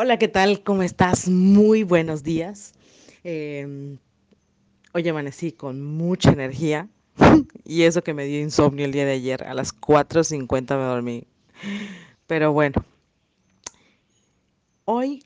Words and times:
Hola, 0.00 0.16
¿qué 0.16 0.28
tal? 0.28 0.62
¿Cómo 0.62 0.84
estás? 0.84 1.28
Muy 1.28 1.82
buenos 1.82 2.22
días. 2.22 2.72
Em, 3.24 3.98
hoy 4.92 5.08
amanecí 5.08 5.50
con 5.50 5.82
mucha 5.82 6.30
energía 6.30 6.88
y 7.64 7.82
eso 7.82 8.04
que 8.04 8.14
me 8.14 8.24
dio 8.24 8.40
insomnio 8.40 8.84
el 8.84 8.92
día 8.92 9.04
de 9.04 9.14
ayer. 9.14 9.42
A 9.42 9.54
las 9.54 9.72
4.50 9.72 10.76
me 10.76 10.84
dormí. 10.84 11.24
Pero 12.28 12.52
bueno, 12.52 12.84
hoy 14.84 15.24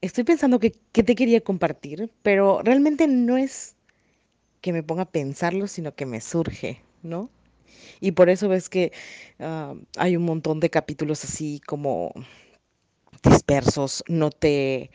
estoy 0.00 0.24
pensando 0.24 0.58
que, 0.58 0.72
que 0.90 1.04
te 1.04 1.14
quería 1.14 1.42
compartir, 1.42 2.10
pero 2.24 2.60
realmente 2.64 3.06
no 3.06 3.36
es 3.36 3.76
que 4.60 4.72
me 4.72 4.82
ponga 4.82 5.02
a 5.02 5.12
pensarlo, 5.12 5.68
sino 5.68 5.94
que 5.94 6.06
me 6.06 6.20
surge, 6.20 6.82
¿no? 7.04 7.30
Y 8.00 8.12
por 8.12 8.28
eso 8.28 8.48
ves 8.48 8.68
que 8.68 8.92
ah, 9.40 9.74
hay 9.96 10.16
un 10.16 10.24
montón 10.24 10.60
de 10.60 10.70
capítulos 10.70 11.24
así 11.24 11.60
como 11.66 12.12
dispersos. 13.22 14.04
No 14.08 14.30
te, 14.30 14.90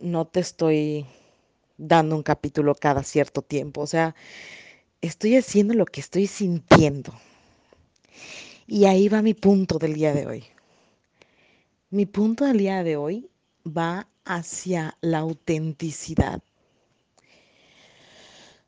no 0.00 0.26
te 0.26 0.40
estoy 0.40 1.06
dando 1.76 2.16
un 2.16 2.22
capítulo 2.22 2.74
cada 2.74 3.02
cierto 3.02 3.42
tiempo. 3.42 3.82
O 3.82 3.86
sea, 3.86 4.14
estoy 5.00 5.36
haciendo 5.36 5.74
lo 5.74 5.86
que 5.86 6.00
estoy 6.00 6.26
sintiendo. 6.26 7.12
Y 8.66 8.86
ahí 8.86 9.08
va 9.08 9.22
mi 9.22 9.34
punto 9.34 9.78
del 9.78 9.94
día 9.94 10.12
de 10.14 10.26
hoy. 10.26 10.44
Mi 11.90 12.06
punto 12.06 12.44
del 12.46 12.58
día 12.58 12.82
de 12.82 12.96
hoy 12.96 13.28
va 13.66 14.08
hacia 14.24 14.96
la 15.00 15.18
autenticidad. 15.18 16.42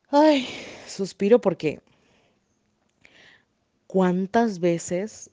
Ay, 0.09 0.47
suspiro 0.87 1.41
porque 1.41 1.81
cuántas 3.95 4.59
veces, 4.59 5.29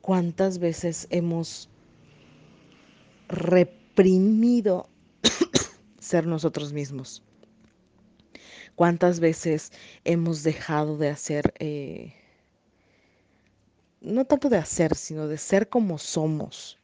cuántas 0.00 0.58
veces 0.58 1.06
hemos 1.10 1.68
reprimido 3.28 4.88
ser 6.00 6.26
nosotros 6.26 6.72
mismos. 6.72 7.22
¿Cuántas 8.76 9.20
veces 9.20 9.72
hemos 10.04 10.42
dejado 10.42 10.96
de 10.96 11.10
hacer, 11.10 11.52
eh, 11.58 12.14
no 14.00 14.24
tanto 14.24 14.48
de 14.48 14.56
hacer, 14.56 14.94
sino 14.94 15.28
de 15.28 15.36
ser 15.36 15.68
como 15.68 15.98
somos? 15.98 16.78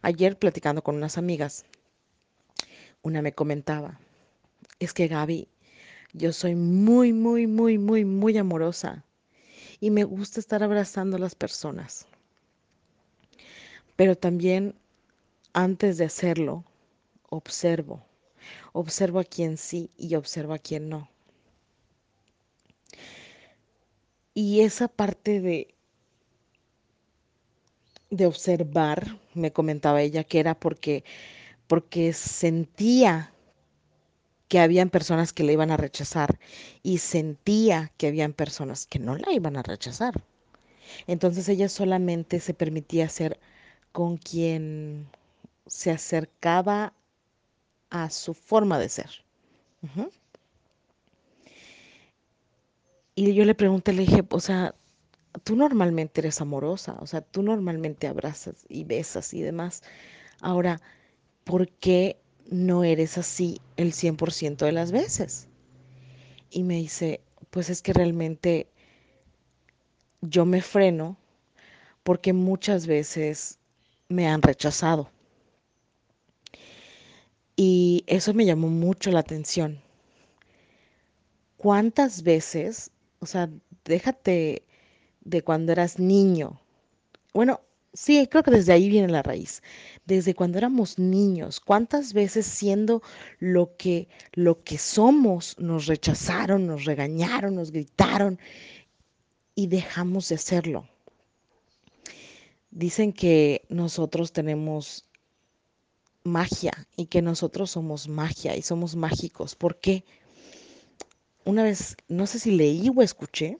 Ayer 0.00 0.38
platicando 0.38 0.80
con 0.80 0.94
unas 0.94 1.18
amigas, 1.18 1.64
una 3.02 3.20
me 3.20 3.32
comentaba, 3.32 3.98
es 4.78 4.92
que 4.92 5.08
Gaby, 5.08 5.48
yo 6.12 6.32
soy 6.32 6.54
muy, 6.54 7.12
muy, 7.12 7.48
muy, 7.48 7.78
muy, 7.78 8.04
muy 8.04 8.38
amorosa 8.38 9.02
y 9.80 9.90
me 9.90 10.04
gusta 10.04 10.40
estar 10.40 10.62
abrazando 10.62 11.16
a 11.16 11.20
las 11.20 11.34
personas. 11.34 12.06
Pero 13.96 14.16
también 14.16 14.74
antes 15.52 15.96
de 15.96 16.04
hacerlo, 16.04 16.64
observo. 17.30 18.04
Observo 18.72 19.20
a 19.20 19.24
quien 19.24 19.56
sí 19.56 19.90
y 19.96 20.14
observo 20.14 20.52
a 20.52 20.58
quien 20.58 20.88
no. 20.88 21.10
Y 24.34 24.60
esa 24.60 24.88
parte 24.88 25.40
de, 25.40 25.74
de 28.10 28.26
observar, 28.26 29.18
me 29.32 29.50
comentaba 29.52 30.02
ella, 30.02 30.24
que 30.24 30.40
era 30.40 30.54
porque, 30.54 31.04
porque 31.66 32.12
sentía 32.12 33.32
que 34.48 34.60
habían 34.60 34.90
personas 34.90 35.32
que 35.32 35.44
le 35.44 35.52
iban 35.52 35.70
a 35.70 35.76
rechazar 35.76 36.38
y 36.82 36.98
sentía 36.98 37.92
que 37.96 38.08
habían 38.08 38.32
personas 38.32 38.86
que 38.86 38.98
no 38.98 39.16
la 39.16 39.32
iban 39.32 39.56
a 39.56 39.62
rechazar. 39.62 40.22
Entonces 41.06 41.48
ella 41.48 41.68
solamente 41.68 42.40
se 42.40 42.54
permitía 42.54 43.08
ser 43.08 43.40
con 43.92 44.16
quien 44.18 45.08
se 45.66 45.90
acercaba 45.90 46.92
a 47.90 48.10
su 48.10 48.34
forma 48.34 48.78
de 48.78 48.88
ser. 48.88 49.10
Y 53.14 53.32
yo 53.34 53.44
le 53.44 53.54
pregunté, 53.54 53.92
le 53.92 54.02
dije, 54.02 54.22
o 54.30 54.40
sea, 54.40 54.74
tú 55.44 55.56
normalmente 55.56 56.20
eres 56.20 56.40
amorosa, 56.40 56.96
o 57.00 57.06
sea, 57.06 57.20
tú 57.22 57.42
normalmente 57.42 58.06
abrazas 58.06 58.66
y 58.68 58.84
besas 58.84 59.32
y 59.34 59.42
demás. 59.42 59.82
Ahora, 60.40 60.80
¿por 61.44 61.68
qué 61.68 62.20
no 62.50 62.84
eres 62.84 63.18
así 63.18 63.60
el 63.76 63.92
100% 63.92 64.64
de 64.64 64.72
las 64.72 64.92
veces? 64.92 65.48
Y 66.50 66.62
me 66.62 66.76
dice, 66.76 67.20
pues 67.50 67.70
es 67.70 67.82
que 67.82 67.92
realmente 67.92 68.68
yo 70.20 70.44
me 70.44 70.62
freno 70.62 71.16
porque 72.02 72.32
muchas 72.32 72.86
veces 72.86 73.58
me 74.08 74.28
han 74.28 74.42
rechazado. 74.42 75.10
Y 77.56 78.04
eso 78.06 78.34
me 78.34 78.44
llamó 78.44 78.68
mucho 78.68 79.10
la 79.10 79.20
atención. 79.20 79.80
¿Cuántas 81.56 82.22
veces, 82.22 82.90
o 83.18 83.26
sea, 83.26 83.48
déjate 83.84 84.62
de 85.22 85.42
cuando 85.42 85.72
eras 85.72 85.98
niño? 85.98 86.60
Bueno, 87.32 87.60
sí, 87.96 88.26
creo 88.28 88.42
que 88.42 88.50
desde 88.50 88.72
ahí 88.72 88.88
viene 88.88 89.08
la 89.08 89.22
raíz. 89.22 89.62
Desde 90.04 90.34
cuando 90.34 90.58
éramos 90.58 90.98
niños, 90.98 91.58
¿cuántas 91.60 92.12
veces 92.12 92.46
siendo 92.46 93.02
lo 93.38 93.76
que 93.76 94.08
lo 94.32 94.62
que 94.62 94.78
somos 94.78 95.58
nos 95.58 95.86
rechazaron, 95.86 96.66
nos 96.66 96.84
regañaron, 96.84 97.54
nos 97.56 97.72
gritaron 97.72 98.38
y 99.54 99.66
dejamos 99.66 100.28
de 100.28 100.36
hacerlo? 100.36 100.88
Dicen 102.70 103.12
que 103.12 103.62
nosotros 103.68 104.32
tenemos 104.32 105.06
magia 106.22 106.86
y 106.96 107.06
que 107.06 107.22
nosotros 107.22 107.70
somos 107.70 108.08
magia 108.08 108.56
y 108.56 108.62
somos 108.62 108.96
mágicos. 108.96 109.54
¿Por 109.54 109.80
qué? 109.80 110.04
Una 111.44 111.62
vez, 111.62 111.96
no 112.08 112.26
sé 112.26 112.38
si 112.38 112.50
leí 112.50 112.90
o 112.94 113.02
escuché, 113.02 113.58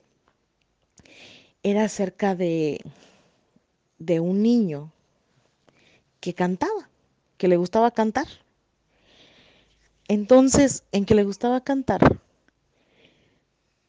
era 1.63 1.85
acerca 1.85 2.35
de, 2.35 2.79
de 3.99 4.19
un 4.19 4.41
niño 4.41 4.91
que 6.19 6.33
cantaba, 6.33 6.89
que 7.37 7.47
le 7.47 7.57
gustaba 7.57 7.91
cantar. 7.91 8.27
Entonces, 10.07 10.83
en 10.91 11.05
que 11.05 11.15
le 11.15 11.23
gustaba 11.23 11.61
cantar, 11.61 12.19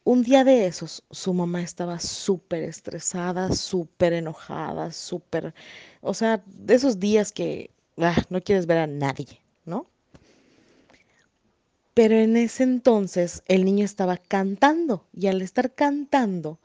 un 0.03 0.23
día 0.23 0.43
de 0.43 0.65
esos, 0.65 1.03
su 1.11 1.35
mamá 1.35 1.61
estaba 1.61 1.99
súper 1.99 2.63
estresada, 2.63 3.53
súper 3.53 4.13
enojada, 4.13 4.91
súper, 4.91 5.53
o 6.01 6.15
sea, 6.15 6.41
de 6.47 6.73
esos 6.73 6.99
días 6.99 7.31
que 7.31 7.69
ah, 7.97 8.15
no 8.29 8.41
quieres 8.41 8.65
ver 8.65 8.79
a 8.79 8.87
nadie, 8.87 9.39
¿no? 9.65 9.85
Pero 11.93 12.15
en 12.15 12.37
ese 12.37 12.63
entonces 12.63 13.43
el 13.45 13.65
niño 13.65 13.85
estaba 13.85 14.17
cantando 14.17 15.05
y 15.13 15.27
al 15.27 15.43
estar 15.43 15.75
cantando, 15.75 16.57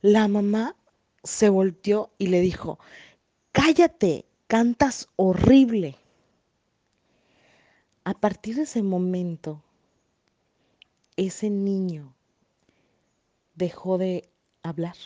la 0.00 0.26
mamá 0.26 0.74
se 1.22 1.50
volteó 1.50 2.10
y 2.18 2.28
le 2.28 2.40
dijo, 2.40 2.78
cállate, 3.52 4.24
cantas 4.46 5.08
horrible. 5.16 5.96
A 8.04 8.14
partir 8.14 8.56
de 8.56 8.62
ese 8.62 8.82
momento, 8.82 9.62
ese 11.16 11.50
niño 11.50 12.14
dejó 13.54 13.98
de 13.98 14.28
hablar. 14.62 14.96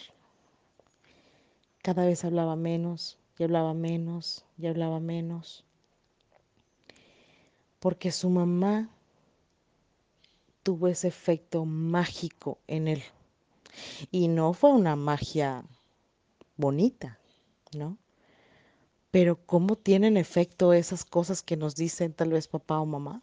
Cada 1.82 2.04
vez 2.04 2.24
hablaba 2.24 2.54
menos 2.54 3.18
y 3.38 3.44
hablaba 3.44 3.74
menos 3.74 4.44
y 4.58 4.66
hablaba 4.66 5.00
menos. 5.00 5.64
Porque 7.80 8.12
su 8.12 8.30
mamá 8.30 8.88
tuvo 10.62 10.86
ese 10.86 11.08
efecto 11.08 11.64
mágico 11.64 12.58
en 12.68 12.86
él. 12.86 13.02
Y 14.10 14.28
no 14.28 14.52
fue 14.52 14.70
una 14.70 14.94
magia 14.94 15.64
bonita, 16.62 17.18
¿no? 17.76 17.98
Pero 19.10 19.36
¿cómo 19.44 19.76
tienen 19.76 20.16
efecto 20.16 20.72
esas 20.72 21.04
cosas 21.04 21.42
que 21.42 21.56
nos 21.56 21.74
dicen 21.74 22.14
tal 22.14 22.30
vez 22.30 22.46
papá 22.46 22.80
o 22.80 22.86
mamá? 22.86 23.20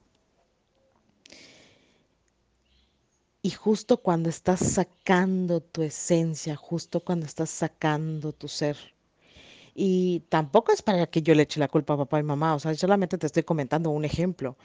Y 3.41 3.51
justo 3.51 3.97
cuando 3.97 4.29
estás 4.29 4.59
sacando 4.59 5.61
tu 5.61 5.81
esencia, 5.81 6.57
justo 6.57 6.99
cuando 6.99 7.25
estás 7.25 7.49
sacando 7.49 8.33
tu 8.33 8.49
ser. 8.49 8.77
Y 9.73 10.19
tampoco 10.27 10.73
es 10.73 10.81
para 10.81 11.07
que 11.07 11.21
yo 11.21 11.33
le 11.33 11.43
eche 11.43 11.61
la 11.61 11.69
culpa 11.69 11.93
a 11.93 11.97
papá 12.03 12.19
y 12.19 12.23
mamá, 12.23 12.55
o 12.55 12.59
sea, 12.59 12.75
solamente 12.75 13.17
te 13.17 13.27
estoy 13.27 13.43
comentando 13.43 13.89
un 13.89 14.03
ejemplo. 14.03 14.57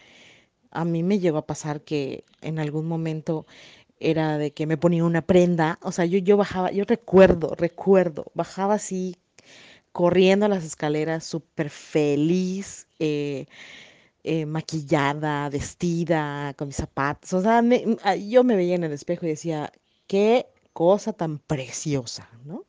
A 0.72 0.84
mí 0.84 1.04
me 1.04 1.20
llegó 1.20 1.38
a 1.38 1.46
pasar 1.46 1.82
que 1.82 2.24
en 2.42 2.58
algún 2.58 2.86
momento 2.88 3.46
era 4.00 4.38
de 4.38 4.52
que 4.52 4.66
me 4.66 4.76
ponía 4.76 5.04
una 5.04 5.22
prenda, 5.22 5.78
o 5.82 5.92
sea, 5.92 6.04
yo, 6.04 6.18
yo 6.18 6.36
bajaba, 6.36 6.70
yo 6.72 6.84
recuerdo, 6.84 7.54
recuerdo, 7.56 8.26
bajaba 8.34 8.74
así, 8.74 9.16
corriendo 9.92 10.48
las 10.48 10.64
escaleras, 10.64 11.24
súper 11.24 11.70
feliz, 11.70 12.88
eh, 12.98 13.46
eh, 14.24 14.46
maquillada, 14.46 15.48
vestida, 15.50 16.54
con 16.54 16.68
mis 16.68 16.76
zapatos. 16.76 17.32
O 17.34 17.42
sea, 17.42 17.62
yo 18.16 18.44
me 18.44 18.56
veía 18.56 18.74
en 18.74 18.84
el 18.84 18.92
espejo 18.92 19.26
y 19.26 19.30
decía, 19.30 19.70
qué 20.06 20.46
cosa 20.72 21.12
tan 21.12 21.38
preciosa, 21.38 22.28
¿no? 22.44 22.64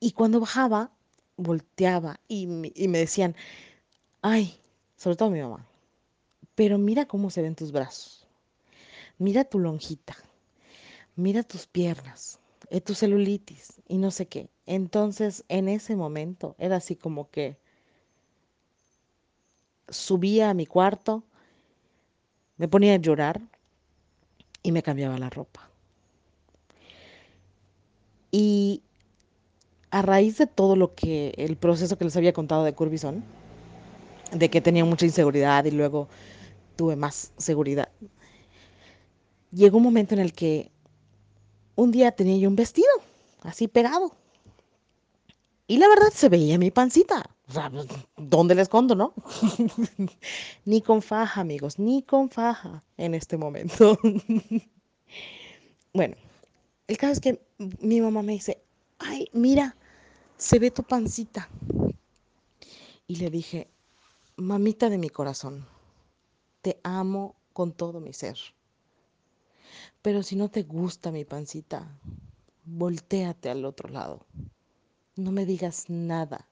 Y 0.00 0.12
cuando 0.12 0.40
bajaba, 0.40 0.92
volteaba 1.36 2.20
y, 2.28 2.48
y 2.74 2.88
me 2.88 2.98
decían, 2.98 3.34
ay, 4.22 4.60
sobre 4.96 5.16
todo 5.16 5.30
mi 5.30 5.40
mamá, 5.40 5.66
pero 6.54 6.78
mira 6.78 7.06
cómo 7.06 7.30
se 7.30 7.42
ven 7.42 7.54
tus 7.54 7.72
brazos, 7.72 8.17
mira 9.18 9.44
tu 9.44 9.58
lonjita, 9.58 10.16
mira 11.16 11.42
tus 11.42 11.66
piernas, 11.66 12.38
eh, 12.70 12.80
tu 12.80 12.94
celulitis 12.94 13.80
y 13.88 13.98
no 13.98 14.10
sé 14.10 14.26
qué. 14.26 14.48
Entonces, 14.66 15.44
en 15.48 15.68
ese 15.68 15.96
momento 15.96 16.54
era 16.58 16.76
así 16.76 16.96
como 16.96 17.30
que 17.30 17.58
subía 19.88 20.50
a 20.50 20.54
mi 20.54 20.66
cuarto, 20.66 21.24
me 22.56 22.68
ponía 22.68 22.94
a 22.94 22.98
llorar 22.98 23.40
y 24.62 24.72
me 24.72 24.82
cambiaba 24.82 25.18
la 25.18 25.30
ropa. 25.30 25.70
Y 28.30 28.82
a 29.90 30.02
raíz 30.02 30.36
de 30.38 30.46
todo 30.46 30.76
lo 30.76 30.94
que, 30.94 31.32
el 31.38 31.56
proceso 31.56 31.96
que 31.96 32.04
les 32.04 32.16
había 32.16 32.32
contado 32.32 32.64
de 32.64 32.74
Curbison, 32.74 33.24
de 34.32 34.50
que 34.50 34.60
tenía 34.60 34.84
mucha 34.84 35.06
inseguridad 35.06 35.64
y 35.64 35.70
luego 35.70 36.08
tuve 36.76 36.96
más 36.96 37.32
seguridad, 37.38 37.88
llegó 39.52 39.78
un 39.78 39.84
momento 39.84 40.14
en 40.14 40.20
el 40.20 40.32
que 40.32 40.70
un 41.76 41.90
día 41.90 42.12
tenía 42.12 42.36
yo 42.36 42.48
un 42.48 42.56
vestido 42.56 42.88
así 43.42 43.68
pegado. 43.68 44.12
Y 45.66 45.76
la 45.76 45.88
verdad 45.88 46.08
se 46.12 46.28
veía 46.28 46.58
mi 46.58 46.70
pancita. 46.70 47.30
O 47.48 47.52
sea, 47.52 47.70
¿dónde 48.16 48.54
la 48.54 48.62
escondo, 48.62 48.94
no? 48.94 49.14
ni 50.64 50.82
con 50.82 51.02
faja, 51.02 51.40
amigos, 51.40 51.78
ni 51.78 52.02
con 52.02 52.30
faja 52.30 52.82
en 52.96 53.14
este 53.14 53.36
momento. 53.36 53.98
bueno, 55.94 56.16
el 56.86 56.96
caso 56.96 57.12
es 57.12 57.20
que 57.20 57.40
mi 57.80 58.00
mamá 58.00 58.22
me 58.22 58.32
dice, 58.32 58.62
ay, 58.98 59.28
mira, 59.32 59.76
se 60.36 60.58
ve 60.58 60.70
tu 60.70 60.82
pancita. 60.82 61.48
Y 63.06 63.16
le 63.16 63.30
dije, 63.30 63.68
mamita 64.36 64.90
de 64.90 64.98
mi 64.98 65.10
corazón, 65.10 65.66
te 66.62 66.78
amo 66.82 67.34
con 67.52 67.72
todo 67.72 68.00
mi 68.00 68.12
ser. 68.12 68.38
Pero 70.02 70.22
si 70.22 70.36
no 70.36 70.48
te 70.48 70.62
gusta 70.62 71.10
mi 71.10 71.24
pancita, 71.24 71.98
volteate 72.64 73.50
al 73.50 73.64
otro 73.64 73.88
lado. 73.88 74.26
No 75.16 75.32
me 75.32 75.44
digas 75.44 75.90
nada, 75.90 76.48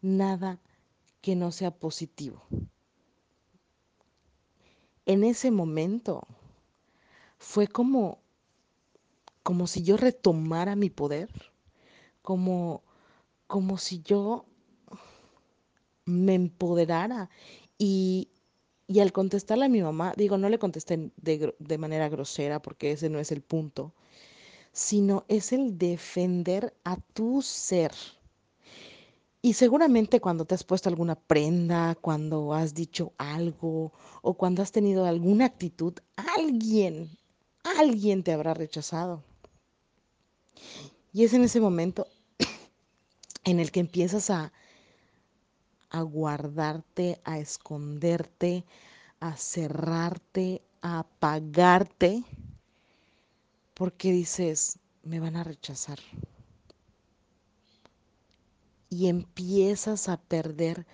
nada 0.00 0.58
que 1.20 1.36
no 1.36 1.52
sea 1.52 1.70
positivo. 1.70 2.42
En 5.04 5.22
ese 5.22 5.50
momento 5.50 6.26
fue 7.38 7.68
como 7.68 8.18
como 9.42 9.68
si 9.68 9.84
yo 9.84 9.96
retomara 9.96 10.74
mi 10.74 10.90
poder, 10.90 11.30
como 12.22 12.82
como 13.46 13.78
si 13.78 14.02
yo 14.02 14.46
me 16.04 16.34
empoderara 16.34 17.30
y, 17.78 18.30
y 18.88 19.00
al 19.00 19.12
contestarle 19.12 19.64
a 19.64 19.68
mi 19.68 19.82
mamá, 19.82 20.14
digo, 20.16 20.38
no 20.38 20.48
le 20.48 20.58
contesté 20.58 21.10
de, 21.16 21.54
de 21.58 21.78
manera 21.78 22.08
grosera 22.08 22.60
porque 22.60 22.92
ese 22.92 23.10
no 23.10 23.18
es 23.18 23.32
el 23.32 23.42
punto, 23.42 23.92
sino 24.72 25.24
es 25.28 25.52
el 25.52 25.78
defender 25.78 26.74
a 26.84 26.96
tu 26.96 27.42
ser. 27.42 27.92
Y 29.42 29.54
seguramente 29.54 30.20
cuando 30.20 30.44
te 30.44 30.54
has 30.54 30.64
puesto 30.64 30.88
alguna 30.88 31.14
prenda, 31.14 31.94
cuando 31.94 32.52
has 32.52 32.74
dicho 32.74 33.12
algo 33.16 33.92
o 34.22 34.34
cuando 34.34 34.62
has 34.62 34.72
tenido 34.72 35.06
alguna 35.06 35.46
actitud, 35.46 35.94
alguien, 36.36 37.10
alguien 37.78 38.22
te 38.22 38.32
habrá 38.32 38.54
rechazado. 38.54 39.22
Y 41.12 41.24
es 41.24 41.32
en 41.32 41.44
ese 41.44 41.60
momento 41.60 42.06
en 43.44 43.60
el 43.60 43.70
que 43.70 43.80
empiezas 43.80 44.30
a, 44.30 44.52
a 45.96 46.02
guardarte, 46.02 47.20
a 47.24 47.38
esconderte, 47.38 48.64
a 49.20 49.36
cerrarte, 49.36 50.62
a 50.82 51.00
apagarte 51.00 52.24
porque 53.74 54.10
dices, 54.12 54.78
me 55.02 55.20
van 55.20 55.36
a 55.36 55.44
rechazar. 55.44 55.98
Y 58.88 59.08
empiezas 59.08 60.08
a 60.08 60.16
perder 60.16 60.86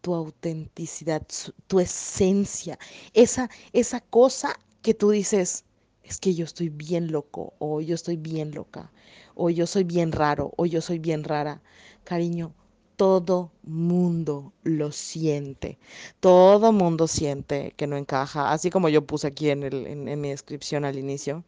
tu 0.00 0.14
autenticidad, 0.14 1.26
tu 1.66 1.80
esencia, 1.80 2.78
esa, 3.12 3.50
esa 3.72 4.00
cosa 4.00 4.58
que 4.82 4.94
tú 4.94 5.10
dices, 5.10 5.64
es 6.02 6.18
que 6.20 6.34
yo 6.34 6.44
estoy 6.44 6.68
bien 6.70 7.12
loco, 7.12 7.54
o 7.58 7.80
yo 7.80 7.94
estoy 7.94 8.16
bien 8.16 8.52
loca, 8.52 8.90
o 9.34 9.50
yo 9.50 9.66
soy 9.66 9.84
bien 9.84 10.12
raro, 10.12 10.52
o 10.56 10.66
yo 10.66 10.80
soy 10.80 10.98
bien 10.98 11.24
rara. 11.24 11.62
Cariño, 12.04 12.54
todo 12.98 13.50
mundo 13.62 14.52
lo 14.62 14.92
siente. 14.92 15.78
Todo 16.20 16.72
mundo 16.72 17.06
siente 17.08 17.72
que 17.78 17.86
no 17.86 17.96
encaja, 17.96 18.52
así 18.52 18.68
como 18.68 18.90
yo 18.90 19.06
puse 19.06 19.28
aquí 19.28 19.48
en, 19.48 20.20
mi 20.20 20.28
descripción 20.28 20.84
al 20.84 20.98
inicio 20.98 21.44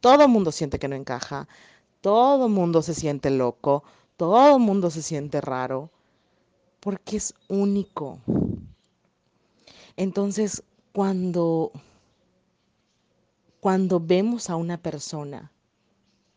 todo 0.00 0.28
mundo 0.28 0.52
siente 0.52 0.78
que 0.78 0.86
no 0.88 0.94
encaja, 0.94 1.48
todo 2.00 2.48
mundo 2.48 2.80
se 2.82 2.94
siente 2.94 3.30
loco, 3.30 3.82
todo 4.16 4.58
mundo 4.58 4.90
se 4.90 5.02
siente 5.02 5.40
raro, 5.40 5.90
porque 6.78 7.16
es 7.16 7.34
único. 7.48 8.20
Entonces, 9.96 10.62
cuando, 10.92 11.72
cuando 13.58 13.98
vemos 13.98 14.48
a 14.48 14.56
una 14.56 14.78
persona 14.78 15.50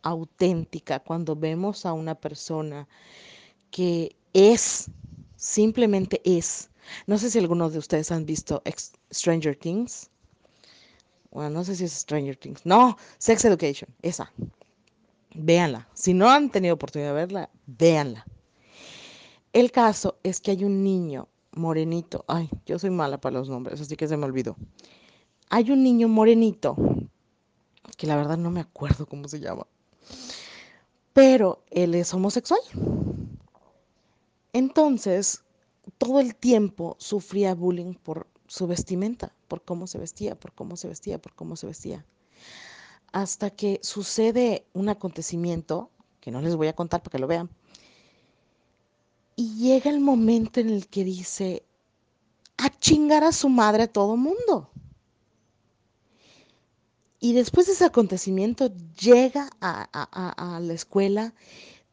auténtica, 0.02 1.02
cuando 1.02 1.36
vemos 1.36 1.86
a 1.86 1.94
una 1.94 2.16
persona 2.16 2.88
que 3.70 4.16
es, 4.34 4.90
simplemente 5.36 6.22
es, 6.24 6.70
no 7.08 7.18
sé 7.18 7.30
si 7.30 7.40
algunos 7.40 7.74
de 7.74 7.80
ustedes 7.80 8.12
han 8.12 8.26
visto 8.26 8.62
Stranger 9.14 9.56
Things. 9.56 10.10
Bueno, 11.32 11.50
no 11.52 11.64
sé 11.64 11.76
si 11.76 11.86
es 11.86 11.94
Stranger 11.94 12.36
Things. 12.36 12.66
No, 12.66 12.98
Sex 13.18 13.46
Education, 13.46 13.90
esa. 14.02 14.32
Véanla. 15.36 15.88
Si 15.94 16.14
no 16.14 16.30
han 16.30 16.50
tenido 16.50 16.74
oportunidad 16.74 17.10
de 17.10 17.16
verla, 17.16 17.50
véanla. 17.68 18.26
El 19.54 19.72
caso 19.72 20.18
es 20.24 20.42
que 20.42 20.52
hay 20.52 20.64
un 20.64 20.84
niño 20.84 21.28
morenito. 21.52 22.26
Ay, 22.28 22.50
yo 22.66 22.80
soy 22.80 22.90
mala 22.90 23.20
para 23.20 23.40
los 23.40 23.50
nombres, 23.50 23.80
así 23.82 23.96
que 23.96 24.08
se 24.08 24.18
me 24.18 24.26
olvidó. 24.26 24.56
Hay 25.50 25.72
un 25.72 25.84
niño 25.84 26.08
morenito, 26.08 26.76
que 27.98 28.08
la 28.08 28.16
verdad 28.16 28.38
no 28.38 28.52
me 28.52 28.62
acuerdo 28.62 29.06
cómo 29.08 29.28
se 29.28 29.40
llama. 29.40 29.66
Pero 31.14 31.64
él 31.72 31.96
es 31.96 32.14
homosexual. 32.14 32.62
Entonces, 34.54 35.44
todo 35.98 36.20
el 36.20 36.36
tiempo 36.36 36.96
sufría 37.00 37.54
bullying 37.56 37.94
por 37.94 38.28
su 38.48 38.68
vestimenta, 38.68 39.34
por 39.48 39.64
cómo 39.64 39.88
se 39.88 39.98
vestía, 39.98 40.36
por 40.36 40.54
cómo 40.54 40.76
se 40.76 40.88
vestía, 40.88 41.20
por 41.20 41.34
cómo 41.36 41.56
se 41.56 41.68
vestía. 41.68 42.06
Hasta 43.12 43.50
que 43.50 43.80
sucede 43.84 44.66
un 44.74 44.90
acontecimiento, 44.90 45.90
que 46.20 46.32
no 46.32 46.42
les 46.42 46.56
voy 46.56 46.68
a 46.68 46.74
contar 46.76 47.02
para 47.02 47.12
que 47.12 47.20
lo 47.20 47.28
vean, 47.28 47.50
y 49.36 49.56
llega 49.56 49.90
el 49.90 50.00
momento 50.00 50.60
en 50.60 50.70
el 50.70 50.88
que 50.88 51.04
dice, 51.04 51.64
a 52.58 52.70
chingar 52.80 53.24
a 53.24 53.32
su 53.32 53.50
madre 53.50 53.84
a 53.84 53.88
todo 53.88 54.18
mundo. 54.18 54.70
Y 57.22 57.34
después 57.34 57.68
de 57.68 57.74
ese 57.74 57.86
acontecimiento 57.86 58.72
llega 59.00 59.50
a, 59.62 59.90
a, 59.94 60.56
a 60.56 60.60
la 60.60 60.74
escuela 60.74 61.34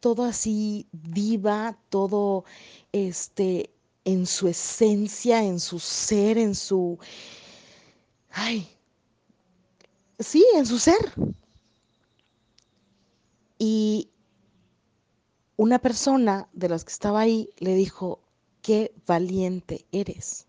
todo 0.06 0.22
así 0.22 0.86
diva, 0.92 1.76
todo 1.88 2.44
este 2.92 3.70
en 4.04 4.24
su 4.24 4.46
esencia, 4.46 5.42
en 5.42 5.58
su 5.58 5.80
ser, 5.80 6.38
en 6.38 6.54
su... 6.54 6.96
Ay, 8.30 8.68
sí, 10.20 10.46
en 10.54 10.64
su 10.64 10.78
ser. 10.78 11.12
Y 13.58 14.10
una 15.56 15.80
persona 15.80 16.48
de 16.52 16.68
las 16.68 16.84
que 16.84 16.92
estaba 16.92 17.18
ahí 17.18 17.50
le 17.58 17.74
dijo, 17.74 18.20
qué 18.62 18.94
valiente 19.08 19.86
eres. 19.90 20.46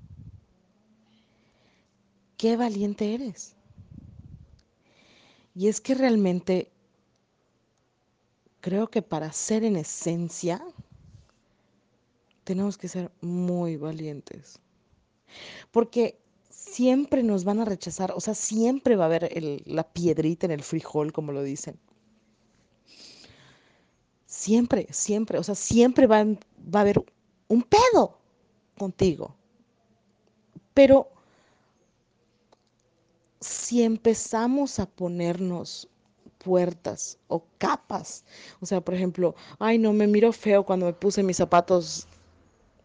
Qué 2.38 2.58
valiente 2.58 3.16
eres. 3.16 3.56
Y 5.56 5.68
es 5.68 5.82
que 5.82 5.96
realmente 5.96 6.72
creo 8.62 8.88
que 8.90 9.02
para 9.02 9.32
ser 9.32 9.64
en 9.64 9.76
esencia, 9.76 10.64
tenemos 12.44 12.78
que 12.78 12.88
ser 12.88 13.12
muy 13.22 13.78
valientes. 13.78 14.60
Porque 15.72 16.20
siempre 16.50 17.24
nos 17.24 17.44
van 17.44 17.60
a 17.60 17.66
rechazar, 17.66 18.12
o 18.16 18.22
sea, 18.22 18.34
siempre 18.34 18.96
va 18.96 19.06
a 19.06 19.08
haber 19.08 19.30
la 19.66 19.84
piedrita 19.84 20.46
en 20.46 20.52
el 20.52 20.64
frijol, 20.64 21.12
como 21.12 21.32
lo 21.32 21.44
dicen. 21.44 21.80
Siempre, 24.26 24.88
siempre, 24.92 25.40
o 25.40 25.44
sea, 25.44 25.56
siempre 25.56 26.08
va, 26.08 26.24
va 26.24 26.80
a 26.80 26.82
haber 26.82 27.04
un 27.48 27.64
pedo 27.64 28.18
contigo. 28.78 29.36
Pero 30.74 31.10
si 33.40 33.84
empezamos 33.84 34.80
a 34.80 34.86
ponernos 34.86 35.90
puertas 36.38 37.18
o 37.28 37.44
capas. 37.58 38.24
O 38.62 38.66
sea, 38.66 38.82
por 38.82 38.94
ejemplo, 38.94 39.36
ay 39.60 39.78
no, 39.78 39.94
me 39.94 40.08
miro 40.08 40.32
feo 40.32 40.66
cuando 40.66 40.86
me 40.86 40.94
puse 40.94 41.24
mis 41.24 41.38
zapatos 41.38 42.08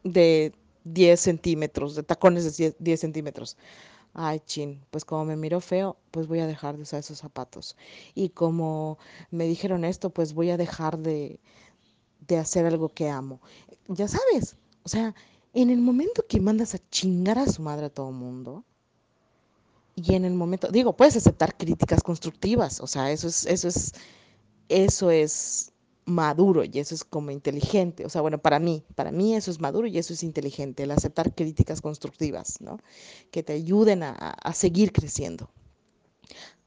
de 0.04 0.52
10 0.84 1.20
centímetros, 1.20 1.94
de 1.94 2.02
tacones 2.02 2.56
de 2.56 2.74
10 2.78 3.00
centímetros. 3.00 3.56
Ay, 4.14 4.40
chin, 4.40 4.80
pues 4.90 5.04
como 5.04 5.24
me 5.24 5.36
miro 5.36 5.60
feo, 5.60 5.96
pues 6.10 6.26
voy 6.26 6.40
a 6.40 6.46
dejar 6.46 6.76
de 6.76 6.82
usar 6.82 7.00
esos 7.00 7.18
zapatos. 7.18 7.76
Y 8.14 8.30
como 8.30 8.98
me 9.30 9.46
dijeron 9.46 9.84
esto, 9.84 10.10
pues 10.10 10.34
voy 10.34 10.50
a 10.50 10.58
dejar 10.58 10.98
de, 10.98 11.40
de 12.28 12.38
hacer 12.38 12.66
algo 12.66 12.90
que 12.90 13.08
amo. 13.08 13.40
Ya 13.88 14.08
sabes, 14.08 14.56
o 14.84 14.88
sea, 14.88 15.14
en 15.54 15.70
el 15.70 15.80
momento 15.80 16.26
que 16.28 16.40
mandas 16.40 16.74
a 16.74 16.78
chingar 16.90 17.38
a 17.38 17.46
su 17.46 17.62
madre 17.62 17.86
a 17.86 17.90
todo 17.90 18.10
mundo, 18.12 18.64
y 19.94 20.14
en 20.14 20.24
el 20.24 20.34
momento, 20.34 20.68
digo, 20.68 20.96
puedes 20.96 21.16
aceptar 21.16 21.56
críticas 21.56 22.02
constructivas, 22.02 22.80
o 22.80 22.86
sea, 22.86 23.10
eso 23.10 23.28
es, 23.28 23.46
eso 23.46 23.68
es, 23.68 23.92
eso 24.68 25.10
es 25.10 25.72
maduro 26.04 26.64
y 26.64 26.78
eso 26.78 26.94
es 26.94 27.04
como 27.04 27.30
inteligente. 27.30 28.04
O 28.06 28.08
sea, 28.08 28.22
bueno, 28.22 28.38
para 28.38 28.58
mí, 28.58 28.84
para 28.94 29.12
mí 29.12 29.34
eso 29.34 29.50
es 29.50 29.60
maduro 29.60 29.86
y 29.86 29.98
eso 29.98 30.12
es 30.12 30.22
inteligente, 30.22 30.84
el 30.84 30.90
aceptar 30.90 31.34
críticas 31.34 31.80
constructivas, 31.80 32.60
¿no? 32.60 32.78
Que 33.30 33.42
te 33.42 33.52
ayuden 33.52 34.02
a, 34.02 34.12
a 34.12 34.52
seguir 34.54 34.92
creciendo. 34.92 35.50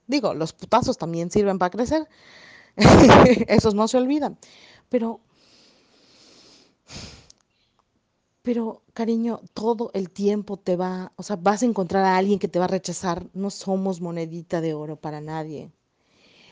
Digo, 0.08 0.34
los 0.34 0.54
putazos 0.54 0.98
también 0.98 1.32
sirven 1.32 1.58
para 1.58 1.72
crecer, 1.72 2.08
esos 3.48 3.74
no 3.74 3.88
se 3.88 3.98
olvidan, 3.98 4.38
pero 4.90 5.20
pero 8.46 8.84
cariño, 8.94 9.42
todo 9.56 9.90
el 9.96 10.12
tiempo 10.12 10.58
te 10.58 10.76
va, 10.76 11.12
o 11.16 11.24
sea, 11.24 11.36
vas 11.36 11.64
a 11.64 11.66
encontrar 11.66 12.06
a 12.06 12.16
alguien 12.16 12.38
que 12.38 12.48
te 12.48 12.60
va 12.60 12.66
a 12.66 12.68
rechazar. 12.68 13.26
No 13.34 13.50
somos 13.50 14.02
monedita 14.02 14.62
de 14.62 14.76
oro 14.76 14.98
para 14.98 15.20
nadie. 15.20 15.72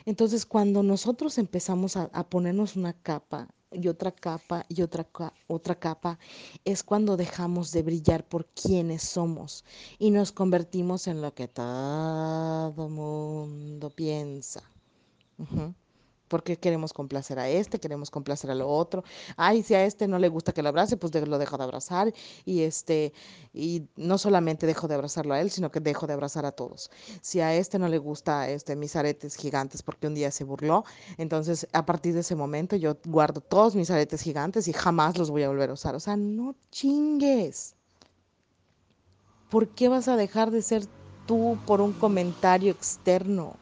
Entonces, 0.04 0.44
cuando 0.44 0.82
nosotros 0.82 1.38
empezamos 1.38 1.96
a, 1.96 2.08
ponernos 2.28 2.74
una 2.74 2.94
capa 2.94 3.46
y 3.70 3.86
otra 3.86 4.10
capa 4.10 4.66
y 4.68 4.82
otra, 4.82 5.06
otra 5.46 5.76
capa, 5.76 6.18
es 6.64 6.82
cuando 6.82 7.16
dejamos 7.16 7.70
de 7.70 7.84
brillar 7.84 8.26
por 8.26 8.46
quienes 8.46 9.04
somos 9.04 9.64
y 9.96 10.10
nos 10.10 10.32
convertimos 10.32 11.06
en 11.06 11.22
lo 11.22 11.32
que 11.32 11.46
todo 11.46 12.88
mundo 12.88 13.90
piensa. 13.90 14.64
Porque 16.34 16.56
queremos 16.56 16.92
complacer 16.92 17.38
a 17.38 17.48
este, 17.48 17.78
queremos 17.78 18.10
complacer 18.10 18.50
a 18.50 18.56
lo 18.56 18.68
otro. 18.68 19.04
Ay, 19.36 19.62
si 19.62 19.72
a 19.76 19.84
este 19.84 20.08
no 20.08 20.18
le 20.18 20.28
gusta 20.28 20.50
que 20.50 20.64
lo 20.64 20.68
abrace, 20.68 20.96
pues 20.96 21.14
lo 21.14 21.38
dejo 21.38 21.56
de 21.56 21.62
abrazar 21.62 22.12
y 22.44 22.62
este 22.62 23.12
y 23.52 23.84
no 23.94 24.18
solamente 24.18 24.66
dejo 24.66 24.88
de 24.88 24.96
abrazarlo 24.96 25.32
a 25.34 25.40
él, 25.40 25.52
sino 25.52 25.70
que 25.70 25.78
dejo 25.78 26.08
de 26.08 26.14
abrazar 26.14 26.44
a 26.44 26.50
todos. 26.50 26.90
Si 27.20 27.38
a 27.38 27.54
este 27.54 27.78
no 27.78 27.86
le 27.86 27.98
gusta 27.98 28.50
este 28.50 28.74
mis 28.74 28.96
aretes 28.96 29.36
gigantes 29.36 29.84
porque 29.84 30.08
un 30.08 30.16
día 30.16 30.32
se 30.32 30.42
burló, 30.42 30.82
entonces 31.18 31.68
a 31.72 31.86
partir 31.86 32.14
de 32.14 32.22
ese 32.22 32.34
momento 32.34 32.74
yo 32.74 32.96
guardo 33.04 33.40
todos 33.40 33.76
mis 33.76 33.92
aretes 33.92 34.20
gigantes 34.20 34.66
y 34.66 34.72
jamás 34.72 35.16
los 35.16 35.30
voy 35.30 35.44
a 35.44 35.48
volver 35.50 35.70
a 35.70 35.74
usar. 35.74 35.94
O 35.94 36.00
sea, 36.00 36.16
no 36.16 36.56
chingues. 36.72 37.76
¿Por 39.50 39.68
qué 39.68 39.86
vas 39.86 40.08
a 40.08 40.16
dejar 40.16 40.50
de 40.50 40.62
ser 40.62 40.84
tú 41.28 41.56
por 41.64 41.80
un 41.80 41.92
comentario 41.92 42.72
externo? 42.72 43.54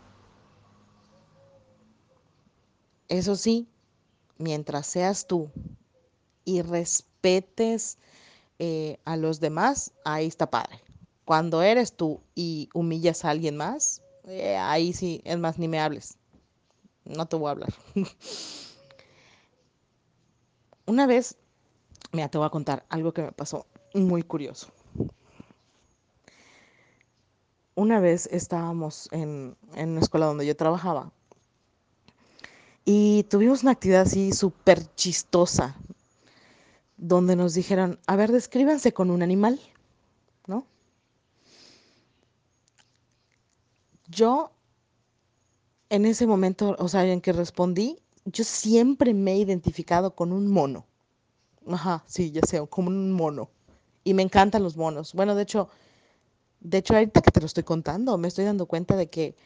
Eso 3.13 3.37
sí, 3.37 3.69
mientras 4.39 4.87
seas 4.87 5.27
tú 5.27 5.51
y 6.47 6.63
respetes 6.63 7.99
eh, 8.59 9.01
a 9.05 9.19
los 9.19 9.39
demás, 9.39 9.93
ahí 10.07 10.27
está 10.27 10.51
padre. 10.51 10.81
Cuando 11.27 11.61
eres 11.61 11.95
tú 11.95 12.23
y 12.35 12.71
humillas 12.73 13.27
a 13.27 13.29
alguien 13.29 13.59
más, 13.59 14.01
eh, 14.25 14.57
ahí 14.57 14.95
sí, 14.95 15.21
es 15.27 15.37
más, 15.39 15.59
ni 15.59 15.69
me 15.69 15.79
hables. 15.79 16.17
No 17.05 17.27
te 17.27 17.37
voy 17.37 17.49
a 17.49 17.51
hablar. 17.51 17.75
Una 20.87 21.07
vez, 21.07 21.37
mira, 22.13 22.31
te 22.31 22.39
voy 22.39 22.47
a 22.47 22.51
contar 22.51 22.87
algo 22.89 23.13
que 23.13 23.21
me 23.21 23.33
pasó 23.33 23.67
muy 23.93 24.23
curioso. 24.23 24.69
Una 27.75 28.01
vez 28.01 28.27
estábamos 28.33 29.11
en, 29.13 29.55
en 29.75 29.91
una 29.91 30.01
escuela 30.01 30.25
donde 30.25 30.47
yo 30.47 30.57
trabajaba 30.57 31.13
y 32.85 33.25
tuvimos 33.25 33.63
una 33.63 33.73
actividad 33.73 34.03
así 34.03 34.33
súper 34.33 34.95
chistosa, 34.95 35.77
donde 36.97 37.37
nos 37.37 37.55
dijeron, 37.55 37.99
a 38.07 38.17
ver, 38.17 38.33
descríbanse 38.33 38.93
con 38.93 39.11
un 39.11 39.23
animal, 39.23 39.61
¿no? 40.47 40.67
Yo, 44.09 44.53
en 45.91 46.07
ese 46.07 46.27
momento, 46.27 46.77
o 46.79 46.89
sea, 46.89 47.05
en 47.07 47.21
que 47.21 47.33
respondí, 47.33 47.99
yo 48.25 48.45
siempre 48.45 49.15
me 49.15 49.33
he 49.33 49.39
identificado 49.39 50.15
con 50.15 50.33
un 50.33 50.49
mono. 50.49 50.87
Ajá, 51.67 52.05
sí, 52.07 52.31
ya 52.31 52.41
sé, 52.47 52.65
como 52.69 52.89
un 52.89 53.13
mono. 53.13 53.51
Y 54.05 54.15
me 54.15 54.23
encantan 54.23 54.63
los 54.63 54.77
monos. 54.77 55.13
Bueno, 55.15 55.35
de 55.35 55.43
hecho, 55.43 55.69
de 56.61 56.79
hecho, 56.79 56.95
ahorita 56.95 57.21
que 57.21 57.31
te 57.31 57.41
lo 57.41 57.47
estoy 57.47 57.65
contando, 57.65 58.19
me 58.19 58.29
estoy 58.29 58.45
dando 58.45 58.67
cuenta 58.67 58.97
de 58.97 59.11
que 59.11 59.37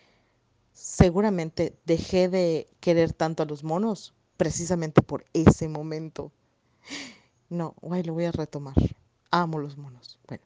seguramente 0.76 1.74
dejé 1.86 2.28
de 2.28 2.68
querer 2.80 3.14
tanto 3.14 3.42
a 3.42 3.46
los 3.46 3.64
monos 3.64 4.12
precisamente 4.36 5.00
por 5.00 5.24
ese 5.32 5.68
momento. 5.68 6.30
No, 7.48 7.74
guay, 7.80 8.02
lo 8.02 8.12
voy 8.12 8.26
a 8.26 8.32
retomar. 8.32 8.74
Amo 9.30 9.58
los 9.58 9.78
monos. 9.78 10.18
Bueno, 10.28 10.44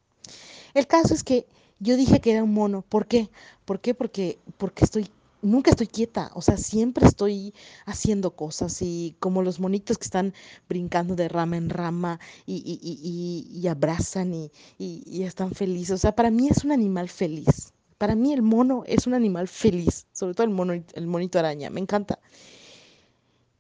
el 0.75 0.87
caso 0.87 1.15
es 1.15 1.25
que 1.25 1.47
yo 1.81 1.97
dije 1.97 2.21
que 2.21 2.31
era 2.31 2.45
un 2.45 2.55
mono. 2.55 2.83
¿Por 2.83 3.07
qué? 3.07 3.29
¿Por 3.65 3.81
qué? 3.81 3.93
Porque, 3.93 4.39
porque 4.57 4.85
estoy, 4.85 5.11
nunca 5.43 5.73
estoy 5.73 5.89
quieta. 5.89 6.31
O 6.35 6.43
sea, 6.43 6.57
siempre 6.57 7.07
estoy 7.07 7.53
haciendo 7.85 8.31
cosas 8.37 8.81
y 8.83 9.17
como 9.19 9.43
los 9.43 9.59
monitos 9.59 9.99
que 9.99 10.05
están 10.05 10.33
brincando 10.69 11.17
de 11.17 11.29
rama 11.29 11.57
en 11.57 11.71
rama 11.71 12.21
y, 12.47 12.57
y, 12.59 12.79
y, 12.83 13.59
y 13.59 13.67
abrazan 13.67 14.33
y 14.79 15.23
están 15.25 15.53
felices. 15.55 15.91
O 15.91 15.99
sea, 15.99 16.15
para 16.15 16.31
mí 16.31 16.49
es 16.49 16.65
un 16.65 16.71
animal 16.71 17.09
feliz. 17.09 17.73
Para 18.01 18.15
mí 18.15 18.33
el 18.33 18.41
mono 18.41 18.83
es 18.87 19.07
un 19.07 19.13
animal 19.13 19.47
feliz, 19.47 20.07
sobre 20.13 20.33
todo 20.33 20.47
el, 20.47 20.55
mono, 20.55 20.73
el 20.73 21.07
monito 21.07 21.39
araña, 21.39 21.69
me 21.69 21.81
encanta. 21.81 22.19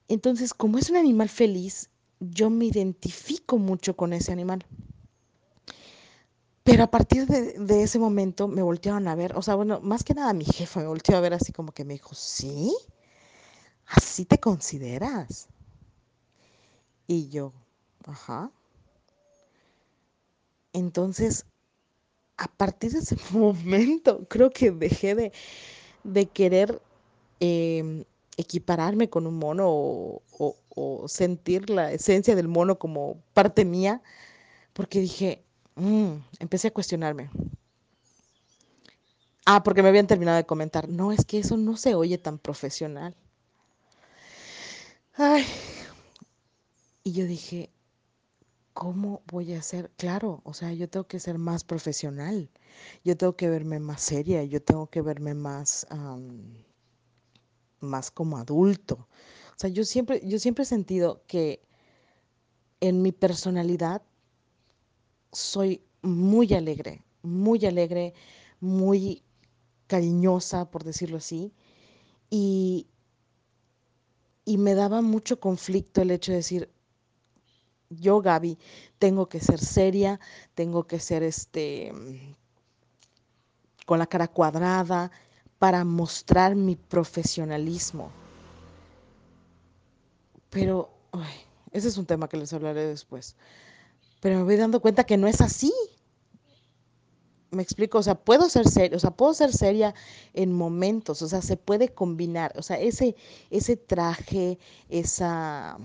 Entonces, 0.08 0.54
como 0.54 0.78
es 0.78 0.88
un 0.88 0.96
animal 0.96 1.28
feliz, 1.28 1.90
yo 2.20 2.48
me 2.48 2.64
identifico 2.64 3.58
mucho 3.58 3.94
con 3.94 4.14
ese 4.14 4.32
animal. 4.32 4.64
Pero 6.64 6.84
a 6.84 6.90
partir 6.90 7.26
de, 7.26 7.52
de, 7.58 7.82
ese 7.82 7.98
momento 7.98 8.48
me 8.48 8.62
voltearon 8.62 9.08
a 9.08 9.14
ver, 9.14 9.36
o 9.36 9.42
sea, 9.42 9.56
bueno, 9.56 9.78
más 9.82 10.04
que 10.04 10.14
nada 10.14 10.32
mi 10.32 10.46
jefa 10.46 10.80
me 10.80 10.86
volteó 10.86 11.18
a 11.18 11.20
ver 11.20 11.34
así 11.34 11.52
como 11.52 11.72
que 11.72 11.84
me 11.84 11.92
dijo, 11.92 12.14
¿sí? 12.14 12.74
¿Así 13.88 14.24
te 14.24 14.40
consideras? 14.40 15.48
Y 17.06 17.28
yo, 17.28 17.52
ajá. 18.06 18.50
Entonces, 20.72 21.44
a 22.40 22.48
partir 22.48 22.92
de 22.92 23.00
ese 23.00 23.16
momento 23.32 24.26
creo 24.28 24.50
que 24.50 24.70
dejé 24.70 25.14
de, 25.14 25.32
de 26.02 26.26
querer 26.26 26.80
eh, 27.38 28.04
equipararme 28.36 29.10
con 29.10 29.26
un 29.26 29.38
mono 29.38 29.66
o, 29.68 30.22
o, 30.74 31.08
sentir 31.08 31.68
la 31.68 31.92
esencia 31.92 32.34
del 32.34 32.48
mono 32.48 32.78
como 32.78 33.20
parte 33.34 33.66
mía, 33.66 34.02
porque 34.72 35.00
dije, 35.00 35.44
mmm, 35.74 36.14
empecé 36.38 36.68
a 36.68 36.72
cuestionarme. 36.72 37.30
Ah, 39.44 39.62
porque 39.62 39.82
me 39.82 39.90
habían 39.90 40.06
terminado 40.06 40.38
de 40.38 40.46
comentar, 40.46 40.88
no, 40.88 41.12
es 41.12 41.24
que 41.26 41.38
eso 41.38 41.56
no 41.58 41.76
se 41.76 41.94
oye 41.94 42.16
tan 42.16 42.38
profesional. 42.38 43.14
Ay. 45.14 45.44
Y 47.04 47.12
yo 47.12 47.26
dije, 47.26 47.68
¿cómo 48.80 49.22
voy 49.26 49.52
a 49.52 49.60
ser? 49.60 49.90
Claro, 49.98 50.40
o 50.42 50.54
sea, 50.54 50.72
yo 50.72 50.88
tengo 50.88 51.06
que 51.06 51.20
ser 51.20 51.36
más 51.36 51.64
profesional, 51.64 52.48
yo 53.04 53.14
tengo 53.14 53.36
que 53.36 53.50
verme 53.50 53.78
más 53.78 54.00
seria, 54.00 54.42
yo 54.44 54.62
tengo 54.62 54.88
que 54.88 55.02
verme 55.02 55.34
más, 55.34 55.86
más 57.80 58.10
como 58.10 58.38
adulto. 58.38 59.06
O 59.50 59.58
sea, 59.58 59.68
yo 59.68 59.84
siempre, 59.84 60.22
yo 60.26 60.38
siempre 60.38 60.62
he 60.62 60.66
sentido 60.66 61.22
que 61.26 61.60
en 62.80 63.02
mi 63.02 63.12
personalidad 63.12 64.00
soy 65.30 65.82
muy 66.00 66.54
alegre, 66.54 67.04
muy 67.20 67.66
alegre, 67.66 68.14
muy 68.60 69.22
cariñosa, 69.88 70.70
por 70.70 70.84
decirlo 70.84 71.18
así, 71.18 71.52
y, 72.30 72.86
y 74.46 74.56
me 74.56 74.74
daba 74.74 75.02
mucho 75.02 75.38
conflicto 75.38 76.00
el 76.00 76.12
hecho 76.12 76.32
de 76.32 76.38
decir, 76.38 76.70
yo, 77.90 78.22
Gaby, 78.22 78.58
tengo 78.98 79.28
que 79.28 79.40
ser 79.40 79.58
seria, 79.58 80.20
tengo 80.54 80.86
que 80.86 81.00
ser 81.00 81.22
este 81.22 81.92
con 83.84 83.98
la 83.98 84.06
cara 84.06 84.28
cuadrada 84.28 85.10
para 85.58 85.84
mostrar 85.84 86.54
mi 86.54 86.76
profesionalismo. 86.76 88.10
Pero 90.48 90.90
ese 91.72 91.88
es 91.88 91.98
un 91.98 92.06
tema 92.06 92.28
que 92.28 92.36
les 92.36 92.52
hablaré 92.52 92.86
después. 92.86 93.36
Pero 94.20 94.36
me 94.36 94.44
voy 94.44 94.56
dando 94.56 94.80
cuenta 94.80 95.04
que 95.04 95.16
no 95.16 95.26
es 95.26 95.40
así. 95.40 95.72
Me 97.50 97.62
explico, 97.62 97.98
o 97.98 98.02
sea, 98.02 98.14
puedo 98.14 98.48
ser 98.48 98.68
seria, 98.68 98.96
o 98.96 99.00
sea, 99.00 99.10
puedo 99.10 99.34
ser 99.34 99.52
seria 99.52 99.92
en 100.34 100.52
momentos, 100.52 101.20
o 101.20 101.28
sea, 101.28 101.42
se 101.42 101.56
puede 101.56 101.88
combinar, 101.88 102.52
o 102.56 102.62
sea, 102.62 102.78
ese, 102.78 103.16
ese 103.50 103.76
traje, 103.76 104.56
esa, 104.88 105.76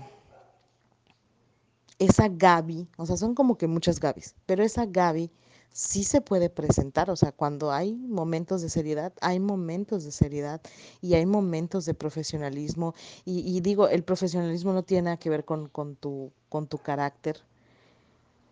esa 1.98 2.28
Gaby, 2.28 2.88
o 2.96 3.06
sea, 3.06 3.16
son 3.16 3.34
como 3.34 3.56
que 3.56 3.66
muchas 3.66 4.00
Gabys, 4.00 4.34
pero 4.46 4.62
esa 4.62 4.86
Gaby 4.86 5.30
sí 5.72 6.04
se 6.04 6.22
puede 6.22 6.48
presentar, 6.48 7.10
o 7.10 7.16
sea, 7.16 7.32
cuando 7.32 7.70
hay 7.70 7.94
momentos 7.94 8.62
de 8.62 8.70
seriedad, 8.70 9.12
hay 9.20 9.40
momentos 9.40 10.04
de 10.04 10.12
seriedad 10.12 10.60
y 11.02 11.14
hay 11.14 11.26
momentos 11.26 11.84
de 11.84 11.92
profesionalismo. 11.92 12.94
Y, 13.26 13.60
digo, 13.60 13.86
el 13.88 14.02
profesionalismo 14.02 14.72
no 14.72 14.84
tiene 14.84 15.02
nada 15.02 15.16
que 15.18 15.28
ver 15.28 15.44
con, 15.44 15.68
con, 15.68 15.96
tu, 15.96 16.32
con 16.48 16.66
tu 16.66 16.78
carácter, 16.78 17.42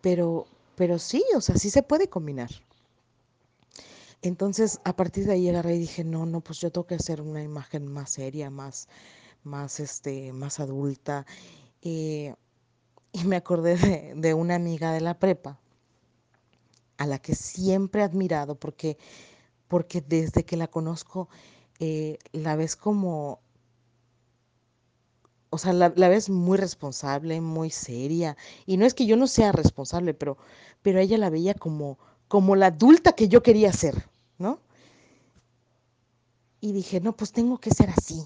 pero, 0.01 0.45
pero 0.75 0.99
sí, 0.99 1.23
o 1.35 1.41
sea, 1.41 1.55
sí 1.57 1.71
se 1.71 1.81
puede 1.81 2.09
combinar. 2.09 2.51
Entonces, 4.21 4.79
a 4.83 4.95
partir 4.95 5.25
de 5.25 5.33
ahí 5.33 5.49
agarré 5.49 5.75
y 5.75 5.79
dije, 5.79 6.03
no, 6.03 6.27
no, 6.27 6.41
pues 6.41 6.59
yo 6.59 6.71
tengo 6.71 6.85
que 6.85 6.95
hacer 6.95 7.21
una 7.21 7.41
imagen 7.41 7.87
más 7.87 8.11
seria, 8.11 8.51
más, 8.51 8.87
más, 9.43 9.79
este, 9.79 10.31
más 10.31 10.59
adulta. 10.59 11.25
Eh, 11.81 12.35
y 13.15 13.23
me 13.23 13.37
acordé 13.37 13.77
de, 13.77 14.13
de 14.15 14.33
una 14.33 14.55
amiga 14.55 14.91
de 14.91 14.99
la 14.99 15.17
prepa, 15.17 15.57
a 16.97 17.07
la 17.07 17.17
que 17.19 17.33
siempre 17.33 18.01
he 18.01 18.03
admirado, 18.03 18.55
porque, 18.55 18.97
porque 19.69 20.01
desde 20.01 20.43
que 20.43 20.57
la 20.57 20.67
conozco, 20.67 21.29
eh, 21.79 22.17
la 22.33 22.57
ves 22.57 22.75
como, 22.75 23.39
o 25.49 25.57
sea, 25.57 25.71
la, 25.71 25.93
la, 25.95 26.09
ves 26.09 26.29
muy 26.29 26.57
responsable, 26.57 27.39
muy 27.39 27.69
seria. 27.69 28.35
Y 28.65 28.75
no 28.75 28.85
es 28.85 28.93
que 28.93 29.05
yo 29.05 29.15
no 29.15 29.27
sea 29.27 29.53
responsable, 29.53 30.13
pero, 30.13 30.37
pero 30.81 30.99
ella 30.99 31.17
la 31.17 31.29
veía 31.29 31.53
como, 31.53 31.97
como 32.27 32.57
la 32.57 32.67
adulta 32.67 33.13
que 33.13 33.29
yo 33.29 33.41
quería 33.41 33.71
ser, 33.71 34.09
¿no? 34.37 34.59
Y 36.59 36.73
dije, 36.73 36.99
no, 36.99 37.15
pues 37.15 37.31
tengo 37.31 37.59
que 37.59 37.71
ser 37.71 37.89
así. 37.91 38.21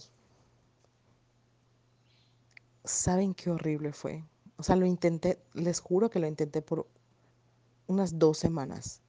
¿Saben 2.84 3.34
qué 3.36 3.51
horrible 3.51 3.93
fue? 3.93 4.24
O 4.60 4.63
sea, 4.63 4.75
lo 4.75 4.86
intenté, 4.86 5.39
les 5.54 5.80
juro 5.80 6.10
que 6.10 6.20
lo 6.20 6.28
intenté 6.28 6.62
por 6.62 6.86
unas 7.88 8.20
dos 8.20 8.38
semanas. 8.38 9.01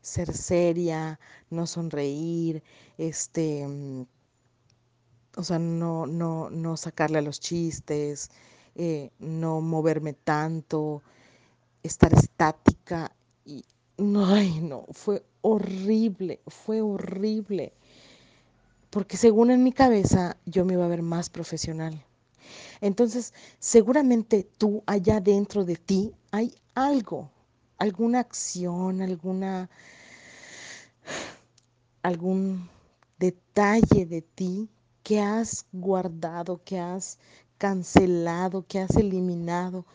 Ser 0.00 0.32
seria, 0.32 1.20
no 1.50 1.66
sonreír, 1.66 2.62
este, 2.96 3.66
o 5.36 5.44
sea, 5.44 5.58
no, 5.58 6.06
no, 6.06 6.48
no 6.48 6.76
sacarle 6.78 7.18
a 7.18 7.22
los 7.22 7.38
chistes, 7.38 8.30
eh, 8.74 9.10
no 9.18 9.60
moverme 9.60 10.14
tanto, 10.14 11.02
estar 11.82 12.14
estática 12.14 13.12
y, 13.44 13.66
ay, 13.98 14.60
no, 14.62 14.86
fue 14.92 15.22
horrible, 15.42 16.40
fue 16.46 16.80
horrible. 16.80 17.74
Porque 18.88 19.18
según 19.18 19.50
en 19.50 19.62
mi 19.64 19.72
cabeza 19.72 20.38
yo 20.46 20.64
me 20.64 20.74
iba 20.74 20.86
a 20.86 20.88
ver 20.88 21.02
más 21.02 21.28
profesional. 21.28 22.02
Entonces, 22.82 23.32
seguramente 23.60 24.42
tú 24.58 24.82
allá 24.86 25.20
dentro 25.20 25.64
de 25.64 25.76
ti 25.76 26.12
hay 26.32 26.52
algo, 26.74 27.30
alguna 27.78 28.18
acción, 28.18 29.00
alguna 29.00 29.70
algún 32.02 32.68
detalle 33.20 34.04
de 34.04 34.22
ti 34.22 34.68
que 35.04 35.20
has 35.20 35.64
guardado, 35.72 36.60
que 36.64 36.80
has 36.80 37.20
cancelado, 37.56 38.66
que 38.66 38.80
has 38.80 38.96
eliminado 38.96 39.86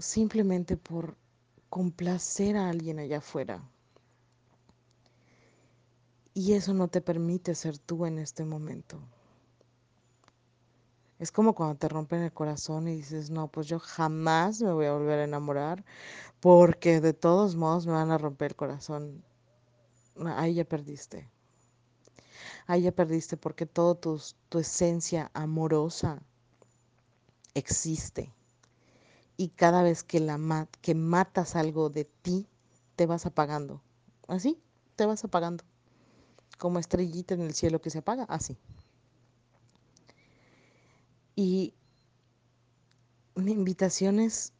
simplemente 0.00 0.76
por 0.76 1.16
complacer 1.68 2.56
a 2.56 2.68
alguien 2.68 2.98
allá 2.98 3.18
afuera. 3.18 3.62
Y 6.34 6.54
eso 6.54 6.74
no 6.74 6.88
te 6.88 7.00
permite 7.00 7.54
ser 7.54 7.78
tú 7.78 8.04
en 8.04 8.18
este 8.18 8.44
momento. 8.44 8.98
Es 11.22 11.30
como 11.30 11.54
cuando 11.54 11.76
te 11.76 11.88
rompen 11.88 12.22
el 12.22 12.32
corazón 12.32 12.88
y 12.88 12.96
dices, 12.96 13.30
no, 13.30 13.46
pues 13.46 13.68
yo 13.68 13.78
jamás 13.78 14.60
me 14.60 14.72
voy 14.72 14.86
a 14.86 14.92
volver 14.92 15.20
a 15.20 15.24
enamorar 15.24 15.84
porque 16.40 17.00
de 17.00 17.12
todos 17.12 17.54
modos 17.54 17.86
me 17.86 17.92
van 17.92 18.10
a 18.10 18.18
romper 18.18 18.50
el 18.50 18.56
corazón. 18.56 19.22
Ahí 20.26 20.54
ya 20.54 20.64
perdiste. 20.64 21.30
Ahí 22.66 22.82
ya 22.82 22.90
perdiste 22.90 23.36
porque 23.36 23.66
toda 23.66 23.94
tu, 23.94 24.20
tu 24.48 24.58
esencia 24.58 25.30
amorosa 25.32 26.20
existe. 27.54 28.34
Y 29.36 29.50
cada 29.50 29.84
vez 29.84 30.02
que, 30.02 30.18
la 30.18 30.38
mat 30.38 30.68
que 30.80 30.96
matas 30.96 31.54
algo 31.54 31.88
de 31.88 32.04
ti, 32.04 32.48
te 32.96 33.06
vas 33.06 33.26
apagando. 33.26 33.80
Así, 34.26 34.60
te 34.96 35.06
vas 35.06 35.22
apagando. 35.22 35.62
Como 36.58 36.80
estrellita 36.80 37.34
en 37.34 37.42
el 37.42 37.54
cielo 37.54 37.80
que 37.80 37.90
se 37.90 37.98
apaga, 37.98 38.24
así. 38.24 38.58
Y 41.34 41.74
mi 43.34 43.52
invitación 43.52 44.20
es 44.20 44.52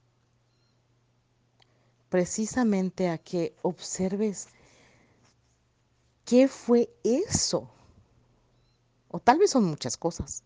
precisamente 2.09 3.09
a 3.09 3.19
que 3.19 3.55
observes 3.63 4.49
qué 6.25 6.49
fue 6.49 6.91
eso. 7.05 7.71
O 9.09 9.19
tal 9.19 9.39
vez 9.39 9.51
son 9.51 9.65
muchas 9.65 9.97
cosas. 9.97 10.43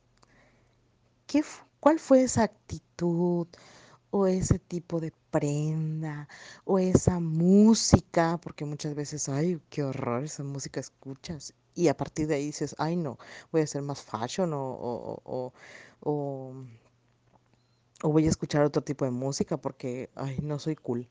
¿Qué, 1.26 1.44
¿Cuál 1.80 1.98
fue 2.00 2.22
esa 2.22 2.42
actitud 2.44 3.46
o 4.10 4.26
ese 4.26 4.58
tipo 4.58 5.00
de 5.00 5.12
prenda 5.30 6.28
o 6.64 6.78
esa 6.78 7.20
música? 7.20 8.38
Porque 8.42 8.64
muchas 8.64 8.94
veces, 8.94 9.28
ay, 9.28 9.60
qué 9.70 9.84
horror 9.84 10.24
esa 10.24 10.42
música 10.42 10.80
escuchas. 10.80 11.54
Y 11.76 11.88
a 11.88 11.96
partir 11.98 12.28
de 12.28 12.36
ahí 12.36 12.46
dices, 12.48 12.76
ay, 12.78 12.96
no, 12.96 13.18
voy 13.52 13.62
a 13.62 13.68
ser 13.68 13.82
más 13.82 14.02
fashion 14.02 14.54
o, 14.54 14.60
o, 14.64 15.22
o 15.24 15.54
o, 16.02 16.54
o 18.02 18.10
voy 18.10 18.26
a 18.26 18.30
escuchar 18.30 18.62
otro 18.64 18.82
tipo 18.82 19.04
de 19.04 19.10
música 19.10 19.56
porque, 19.56 20.10
ay, 20.14 20.38
no 20.42 20.58
soy 20.58 20.76
cool. 20.76 21.08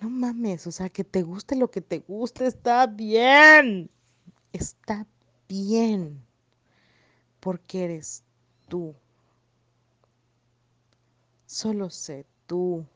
No 0.00 0.10
mames, 0.10 0.66
o 0.68 0.72
sea, 0.72 0.90
que 0.90 1.04
te 1.04 1.22
guste 1.22 1.56
lo 1.56 1.70
que 1.70 1.82
te 1.82 2.00
guste, 2.00 2.46
está 2.46 2.86
bien. 2.88 3.90
Está 4.52 5.06
bien. 5.48 6.24
Porque 7.40 7.84
eres 7.84 8.24
tú. 8.68 8.94
Solo 11.46 11.90
sé 11.90 12.24
tú. 12.46 12.86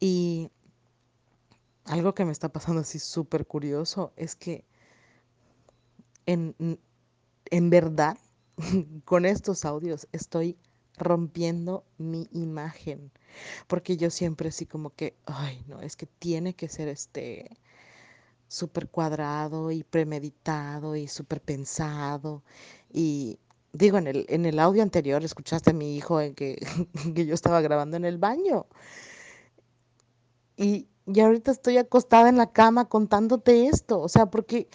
Y 0.00 0.50
algo 1.84 2.12
que 2.14 2.24
me 2.24 2.32
está 2.32 2.48
pasando 2.52 2.80
así 2.80 2.98
súper 2.98 3.46
curioso 3.46 4.12
es 4.16 4.34
que 4.36 4.64
en, 6.26 6.54
en 7.50 7.70
verdad 7.70 8.16
con 9.04 9.26
estos 9.26 9.64
audios 9.64 10.08
estoy 10.12 10.56
rompiendo 10.96 11.84
mi 11.98 12.28
imagen. 12.32 13.10
Porque 13.66 13.96
yo 13.96 14.10
siempre 14.10 14.48
así 14.48 14.66
como 14.66 14.90
que, 14.90 15.16
ay, 15.26 15.64
no, 15.66 15.80
es 15.80 15.96
que 15.96 16.06
tiene 16.06 16.54
que 16.54 16.68
ser 16.68 16.88
este 16.88 17.50
súper 18.48 18.88
cuadrado 18.88 19.70
y 19.70 19.82
premeditado 19.82 20.94
y 20.96 21.08
súper 21.08 21.40
pensado. 21.40 22.42
Y 22.92 23.38
digo, 23.72 23.98
en 23.98 24.06
el, 24.08 24.26
en 24.28 24.44
el 24.44 24.58
audio 24.58 24.82
anterior 24.82 25.24
escuchaste 25.24 25.70
a 25.70 25.74
mi 25.74 25.96
hijo 25.96 26.20
en 26.20 26.34
que, 26.34 26.56
que 27.14 27.26
yo 27.26 27.34
estaba 27.34 27.60
grabando 27.62 27.96
en 27.96 28.04
el 28.04 28.18
baño. 28.18 28.66
Y, 30.56 30.88
y 31.06 31.20
ahorita 31.20 31.50
estoy 31.50 31.78
acostada 31.78 32.28
en 32.28 32.36
la 32.36 32.52
cama 32.52 32.88
contándote 32.88 33.66
esto. 33.66 34.00
O 34.00 34.08
sea, 34.08 34.26
porque 34.26 34.68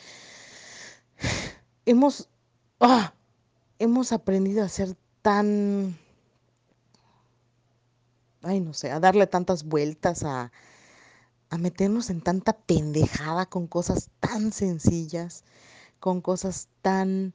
hemos... 1.88 2.30
¡ah! 2.80 3.14
hemos 3.80 4.12
aprendido 4.12 4.64
a 4.64 4.70
ser 4.70 4.96
tan, 5.22 5.98
ay, 8.42 8.60
no 8.60 8.74
sé, 8.74 8.92
a 8.92 9.00
darle 9.00 9.28
tantas 9.28 9.64
vueltas, 9.64 10.24
a, 10.24 10.52
a 11.50 11.58
meternos 11.58 12.10
en 12.10 12.22
tanta 12.22 12.54
pendejada 12.54 13.46
con 13.46 13.68
cosas 13.68 14.10
tan 14.20 14.52
sencillas, 14.52 15.44
con 16.00 16.22
cosas 16.22 16.70
tan, 16.82 17.34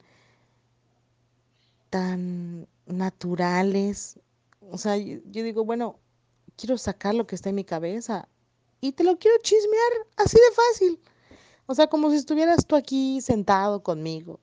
tan 1.90 2.66
naturales. 2.86 4.18
O 4.70 4.78
sea, 4.78 4.96
yo, 4.96 5.18
yo 5.26 5.44
digo, 5.44 5.64
bueno, 5.64 5.98
quiero 6.56 6.78
sacar 6.78 7.14
lo 7.14 7.26
que 7.26 7.34
está 7.34 7.50
en 7.50 7.56
mi 7.56 7.64
cabeza 7.64 8.28
y 8.80 8.92
te 8.92 9.04
lo 9.04 9.18
quiero 9.18 9.36
chismear 9.42 9.92
así 10.16 10.36
de 10.36 10.54
fácil. 10.54 11.11
O 11.72 11.74
sea, 11.74 11.86
como 11.86 12.10
si 12.10 12.16
estuvieras 12.16 12.66
tú 12.66 12.76
aquí 12.76 13.22
sentado 13.22 13.82
conmigo 13.82 14.40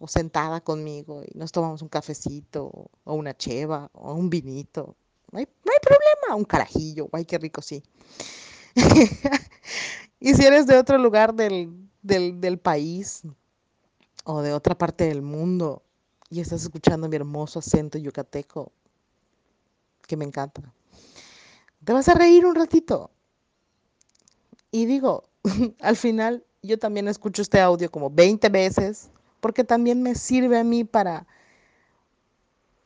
o 0.00 0.08
sentada 0.08 0.60
conmigo 0.60 1.22
y 1.24 1.38
nos 1.38 1.52
tomamos 1.52 1.82
un 1.82 1.88
cafecito 1.88 2.90
o 3.04 3.14
una 3.14 3.32
cheva 3.32 3.88
o 3.92 4.12
un 4.14 4.28
vinito. 4.28 4.96
No 5.30 5.38
hay, 5.38 5.46
no 5.64 5.70
hay 5.70 5.78
problema, 5.80 6.34
un 6.36 6.44
carajillo, 6.44 7.08
ay, 7.12 7.26
qué 7.26 7.38
rico, 7.38 7.62
sí. 7.62 7.84
y 10.18 10.34
si 10.34 10.44
eres 10.44 10.66
de 10.66 10.78
otro 10.78 10.98
lugar 10.98 11.32
del, 11.32 11.88
del, 12.02 12.40
del, 12.40 12.58
país 12.58 13.22
o 14.24 14.42
de 14.42 14.52
otra 14.52 14.76
parte 14.76 15.04
del 15.04 15.22
mundo 15.22 15.84
y 16.28 16.40
estás 16.40 16.62
escuchando 16.62 17.08
mi 17.08 17.14
hermoso 17.14 17.60
acento 17.60 17.98
yucateco, 17.98 18.72
que 20.08 20.16
me 20.16 20.24
encanta, 20.24 20.60
te 21.84 21.92
vas 21.92 22.08
a 22.08 22.14
reír 22.14 22.44
un 22.46 22.56
ratito. 22.56 23.12
Y 24.72 24.86
digo, 24.86 25.28
al 25.80 25.96
final 25.96 26.44
yo 26.62 26.78
también 26.78 27.08
escucho 27.08 27.42
este 27.42 27.60
audio 27.60 27.90
como 27.90 28.10
20 28.10 28.48
veces 28.48 29.10
porque 29.40 29.64
también 29.64 30.02
me 30.02 30.14
sirve 30.14 30.58
a 30.58 30.64
mí 30.64 30.84
para 30.84 31.26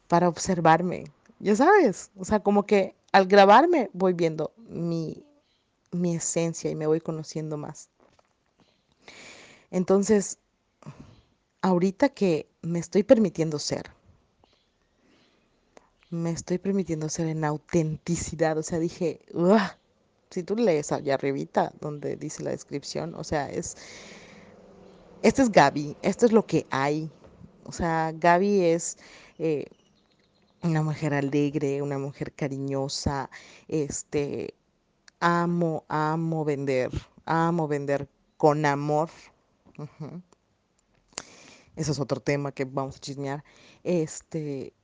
para 0.08 0.28
observarme. 0.28 1.12
Ya 1.38 1.56
sabes, 1.56 2.10
o 2.16 2.24
sea, 2.24 2.40
como 2.40 2.64
que 2.64 2.94
al 3.12 3.26
grabarme 3.26 3.90
voy 3.92 4.12
viendo 4.12 4.52
mi, 4.56 5.24
mi 5.90 6.16
esencia 6.16 6.70
y 6.70 6.74
me 6.74 6.86
voy 6.86 7.00
conociendo 7.00 7.56
más. 7.56 7.88
Entonces, 9.70 10.38
ahorita 11.60 12.08
que 12.08 12.48
me 12.62 12.78
estoy 12.78 13.02
permitiendo 13.02 13.58
ser, 13.58 13.90
me 16.10 16.30
estoy 16.30 16.58
permitiendo 16.58 17.08
ser 17.08 17.26
en 17.26 17.44
autenticidad, 17.44 18.56
o 18.56 18.62
sea, 18.62 18.78
dije, 18.78 19.20
si 20.36 20.42
tú 20.42 20.54
lees 20.54 20.92
allá 20.92 21.14
arribita 21.14 21.72
donde 21.80 22.14
dice 22.14 22.42
la 22.42 22.50
descripción, 22.50 23.14
o 23.14 23.24
sea, 23.24 23.48
es, 23.50 23.74
este 25.22 25.40
es 25.40 25.50
Gaby, 25.50 25.96
esto 26.02 26.26
es 26.26 26.32
lo 26.32 26.44
que 26.44 26.66
hay, 26.68 27.10
o 27.64 27.72
sea, 27.72 28.12
Gaby 28.14 28.66
es 28.66 28.98
eh, 29.38 29.64
una 30.62 30.82
mujer 30.82 31.14
alegre, 31.14 31.80
una 31.80 31.96
mujer 31.96 32.34
cariñosa, 32.34 33.30
este, 33.66 34.52
amo, 35.20 35.86
amo 35.88 36.44
vender, 36.44 36.90
amo 37.24 37.66
vender 37.66 38.06
con 38.36 38.66
amor. 38.66 39.08
Uh-huh. 39.78 40.20
Eso 41.76 41.92
es 41.92 41.98
otro 41.98 42.20
tema 42.20 42.52
que 42.52 42.66
vamos 42.66 42.96
a 42.96 43.00
chismear. 43.00 43.42
Este, 43.84 44.74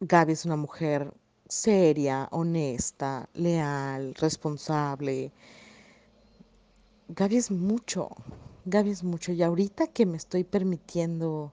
Gaby 0.00 0.34
es 0.34 0.44
una 0.44 0.56
mujer 0.56 1.14
seria, 1.48 2.28
honesta, 2.30 3.28
leal, 3.34 4.14
responsable. 4.14 5.32
Gaby 7.08 7.36
es 7.36 7.50
mucho, 7.50 8.10
Gaby 8.64 8.90
es 8.90 9.04
mucho. 9.04 9.32
Y 9.32 9.42
ahorita 9.42 9.86
que 9.86 10.06
me 10.06 10.16
estoy 10.16 10.44
permitiendo 10.44 11.52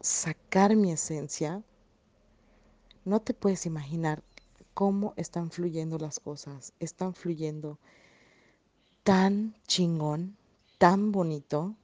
sacar 0.00 0.74
mi 0.76 0.92
esencia, 0.92 1.62
no 3.04 3.20
te 3.20 3.34
puedes 3.34 3.66
imaginar 3.66 4.22
cómo 4.74 5.14
están 5.16 5.50
fluyendo 5.50 5.98
las 5.98 6.20
cosas. 6.20 6.72
Están 6.80 7.14
fluyendo 7.14 7.78
tan 9.02 9.54
chingón, 9.66 10.36
tan 10.78 11.12
bonito. 11.12 11.74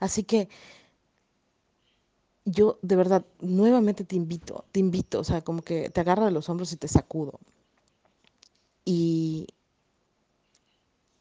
Así 0.00 0.24
que 0.24 0.48
yo 2.44 2.78
de 2.82 2.96
verdad 2.96 3.24
nuevamente 3.40 4.04
te 4.04 4.16
invito, 4.16 4.64
te 4.72 4.80
invito, 4.80 5.20
o 5.20 5.24
sea, 5.24 5.42
como 5.42 5.62
que 5.62 5.90
te 5.90 6.00
agarro 6.00 6.24
de 6.24 6.30
los 6.32 6.48
hombros 6.48 6.72
y 6.72 6.76
te 6.76 6.88
sacudo. 6.88 7.38
Y, 8.84 9.46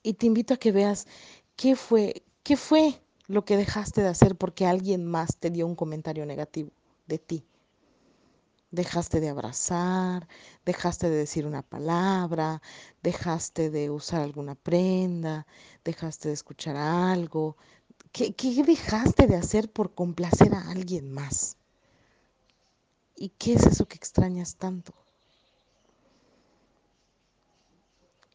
y 0.03 0.13
te 0.13 0.25
invito 0.25 0.53
a 0.53 0.57
que 0.57 0.71
veas 0.71 1.07
qué 1.55 1.75
fue, 1.75 2.23
qué 2.43 2.57
fue 2.57 3.01
lo 3.27 3.45
que 3.45 3.57
dejaste 3.57 4.01
de 4.01 4.07
hacer 4.07 4.35
porque 4.35 4.65
alguien 4.65 5.05
más 5.05 5.37
te 5.37 5.51
dio 5.51 5.67
un 5.67 5.75
comentario 5.75 6.25
negativo 6.25 6.71
de 7.05 7.19
ti. 7.19 7.43
Dejaste 8.71 9.19
de 9.19 9.29
abrazar, 9.29 10.27
dejaste 10.63 11.09
de 11.09 11.17
decir 11.17 11.45
una 11.45 11.63
palabra, 11.63 12.61
dejaste 13.01 13.69
de 13.71 13.89
usar 13.89 14.21
alguna 14.21 14.55
prenda, 14.55 15.47
dejaste 15.83 16.29
de 16.29 16.35
escuchar 16.35 16.75
algo. 16.75 17.57
¿Qué, 18.11 18.33
qué 18.33 18.63
dejaste 18.63 19.27
de 19.27 19.35
hacer 19.35 19.71
por 19.71 19.93
complacer 19.93 20.53
a 20.53 20.69
alguien 20.69 21.11
más? 21.11 21.57
¿Y 23.15 23.29
qué 23.29 23.53
es 23.53 23.65
eso 23.65 23.87
que 23.87 23.95
extrañas 23.95 24.55
tanto? 24.55 24.93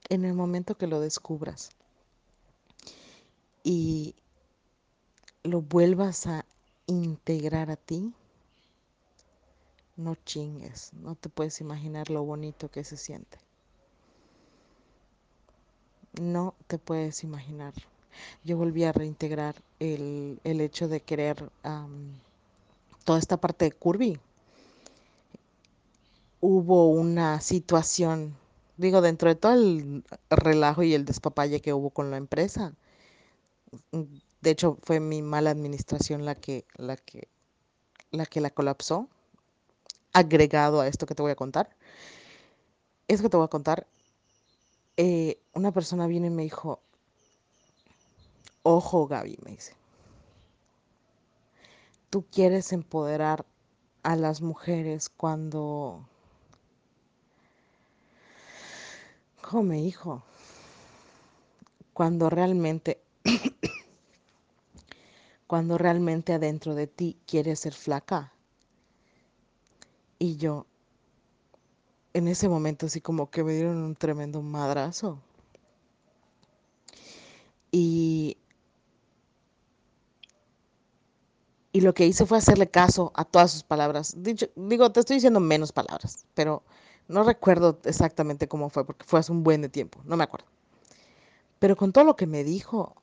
En 0.09 0.25
el 0.25 0.35
momento 0.35 0.77
que 0.77 0.87
lo 0.87 1.01
descubras 1.01 1.71
y 3.63 4.15
lo 5.43 5.63
vuelvas 5.63 6.27
a 6.27 6.45
integrar 6.87 7.71
a 7.71 7.77
ti, 7.77 8.13
no 9.97 10.17
chingues, 10.17 10.93
no 10.93 11.15
te 11.15 11.29
puedes 11.29 11.61
imaginar 11.61 12.11
lo 12.11 12.25
bonito 12.25 12.71
que 12.71 12.85
se 12.85 12.97
siente. 12.97 13.39
No 16.21 16.55
te 16.67 16.79
puedes 16.79 17.25
imaginar. 17.25 17.73
Yo 18.45 18.57
volví 18.57 18.85
a 18.85 18.93
reintegrar 18.93 19.55
el, 19.79 20.41
el 20.45 20.61
hecho 20.61 20.89
de 20.89 21.01
querer 21.01 21.51
toda 23.05 23.19
esta 23.19 23.37
parte 23.37 23.67
de 23.67 23.73
Curvy. 23.73 24.19
Hubo 26.41 26.91
una 26.91 27.41
situación, 27.41 28.37
digo, 28.77 29.01
dentro 29.01 29.29
de 29.29 29.35
todo 29.35 29.55
el 29.55 30.05
relajo 30.31 30.83
y 30.83 30.95
el 30.95 31.05
despapalle 31.05 31.61
que 31.61 31.73
hubo 31.73 31.91
con 31.91 32.11
la 32.11 32.17
empresa. 32.17 32.75
De 34.41 34.51
hecho, 34.51 34.79
fue 34.83 35.01
mi 35.01 35.23
mala 35.23 35.51
administración 35.51 36.25
la 36.25 36.35
que, 36.35 36.67
la 36.77 36.97
que, 36.97 37.29
la 38.11 38.27
que 38.27 38.41
la 38.41 38.51
colapsó 38.51 39.09
agregado 40.13 40.81
a 40.81 40.87
esto 40.89 41.07
que 41.07 41.15
te 41.15 41.23
voy 41.23 41.33
a 41.33 41.37
contar. 41.37 41.77
Es 43.09 43.21
que 43.21 43.29
te 43.29 43.37
voy 43.37 43.45
a 43.45 43.49
contar. 43.49 43.87
Eh, 44.97 45.39
una 45.53 45.73
persona 45.73 46.07
viene 46.07 46.29
y 46.29 46.31
me 46.31 46.45
dijo, 46.45 46.81
ojo 48.65 49.07
Gaby, 49.07 49.39
me 49.45 49.53
dice, 49.53 49.77
tú 52.11 52.25
quieres 52.33 52.73
empoderar 52.73 53.47
a 54.03 54.17
las 54.17 54.41
mujeres 54.41 55.09
cuando... 55.09 56.09
¿Cómo 59.41 59.63
me 59.63 59.77
dijo? 59.77 60.25
Cuando 61.93 62.31
realmente... 62.31 63.01
cuando 65.47 65.79
realmente 65.79 66.33
adentro 66.33 66.75
de 66.75 66.87
ti 66.87 67.19
quieres 67.27 67.61
ser 67.61 67.75
flaca. 67.75 68.33
Y 70.19 70.37
yo, 70.37 70.67
en 72.15 72.29
ese 72.29 72.49
momento, 72.49 72.87
así 72.87 73.01
como 73.01 73.31
que 73.31 73.45
me 73.45 73.55
dieron 73.55 73.79
un 73.79 73.97
tremendo 73.97 74.41
madrazo. 74.41 75.21
Y, 77.73 78.39
y 81.75 81.81
lo 81.81 81.93
que 81.93 82.07
hice 82.07 82.25
fue 82.25 82.39
hacerle 82.39 82.69
caso 82.69 83.11
a 83.17 83.25
todas 83.25 83.51
sus 83.51 83.65
palabras. 83.65 84.15
Dicho, 84.23 84.47
digo, 84.55 84.93
te 84.93 85.01
estoy 85.01 85.17
diciendo 85.17 85.41
menos 85.41 85.73
palabras, 85.73 86.25
pero 86.33 86.63
no 87.09 87.25
recuerdo 87.25 87.81
exactamente 87.83 88.47
cómo 88.47 88.71
fue, 88.71 88.87
porque 88.87 89.05
fue 89.05 89.19
hace 89.19 89.33
un 89.33 89.43
buen 89.43 89.61
de 89.61 89.69
tiempo, 89.69 90.01
no 90.05 90.17
me 90.17 90.23
acuerdo. 90.23 90.47
Pero 91.59 91.75
con 91.77 91.93
todo 91.93 92.05
lo 92.05 92.15
que 92.15 92.29
me 92.29 92.45
dijo, 92.45 92.95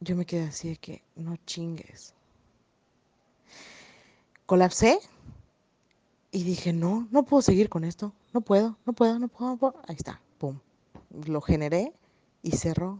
yo 0.00 0.16
me 0.16 0.24
quedé 0.24 0.44
así 0.44 0.70
de 0.70 0.76
que 0.76 1.04
no 1.16 1.36
chingues. 1.44 2.14
Colapsé 4.46 5.00
y 6.30 6.44
dije, 6.44 6.72
no, 6.72 7.08
no 7.10 7.24
puedo 7.24 7.42
seguir 7.42 7.68
con 7.68 7.84
esto. 7.84 8.14
No 8.32 8.40
puedo, 8.40 8.78
no 8.86 8.94
puedo, 8.94 9.18
no 9.18 9.28
puedo, 9.28 9.50
no 9.50 9.56
puedo. 9.58 9.74
Ahí 9.86 9.96
está, 9.96 10.18
pum. 10.38 10.58
Lo 11.26 11.42
generé 11.42 11.92
y 12.42 12.52
cerró. 12.52 12.98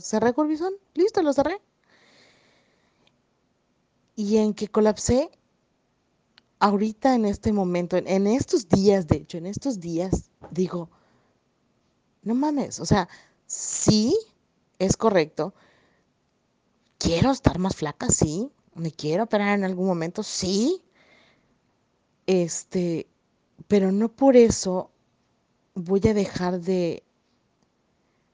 Cerré 0.00 0.32
Corbizón, 0.32 0.72
listo, 0.94 1.20
lo 1.20 1.34
cerré. 1.34 1.60
Y 4.18 4.38
en 4.38 4.52
que 4.52 4.66
colapsé, 4.66 5.30
ahorita 6.58 7.14
en 7.14 7.24
este 7.24 7.52
momento, 7.52 7.96
en, 7.96 8.08
en, 8.08 8.26
estos 8.26 8.68
días, 8.68 9.06
de 9.06 9.18
hecho, 9.18 9.38
en 9.38 9.46
estos 9.46 9.78
días, 9.78 10.32
digo, 10.50 10.90
no 12.24 12.34
mames, 12.34 12.80
o 12.80 12.84
sea, 12.84 13.08
sí, 13.46 14.18
es 14.80 14.96
correcto. 14.96 15.54
Quiero 16.98 17.30
estar 17.30 17.60
más 17.60 17.76
flaca, 17.76 18.08
sí. 18.10 18.50
Me 18.74 18.90
quiero 18.90 19.22
operar 19.22 19.56
en 19.56 19.62
algún 19.62 19.86
momento, 19.86 20.24
sí. 20.24 20.82
Este, 22.26 23.06
pero 23.68 23.92
no 23.92 24.08
por 24.08 24.34
eso 24.34 24.90
voy 25.76 26.00
a 26.08 26.14
dejar 26.14 26.60
de, 26.60 27.04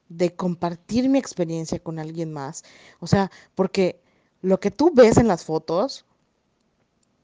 de 0.09 0.35
compartir 0.35 1.11
mi 1.11 1.19
experiencia 1.19 1.79
con 1.79 1.99
alguien 1.99 2.33
más. 2.33 2.65
O 3.01 3.07
sea, 3.07 3.31
porque 3.55 4.03
lo 4.45 4.61
que 4.61 4.71
tú 4.71 4.91
ves 4.93 5.17
en 5.17 5.27
las 5.27 5.43
fotos 5.43 6.05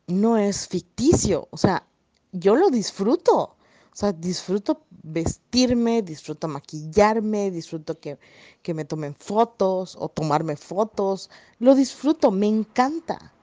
no 0.07 0.39
es 0.39 0.67
ficticio. 0.67 1.49
O 1.51 1.59
sea, 1.59 1.87
yo 2.33 2.57
lo 2.57 2.71
disfruto. 2.71 3.57
O 3.93 3.97
sea, 4.01 4.13
disfruto 4.13 4.87
vestirme, 5.03 6.01
disfruto 6.01 6.49
maquillarme, 6.49 7.51
disfruto 7.51 8.01
que, 8.01 8.19
que 8.63 8.73
me 8.73 8.87
tomen 8.87 9.15
fotos 9.15 9.97
o 10.01 10.09
tomarme 10.09 10.57
fotos. 10.57 11.29
Lo 11.59 11.75
disfruto, 11.75 12.31
me 12.31 12.47
encanta. 12.47 13.35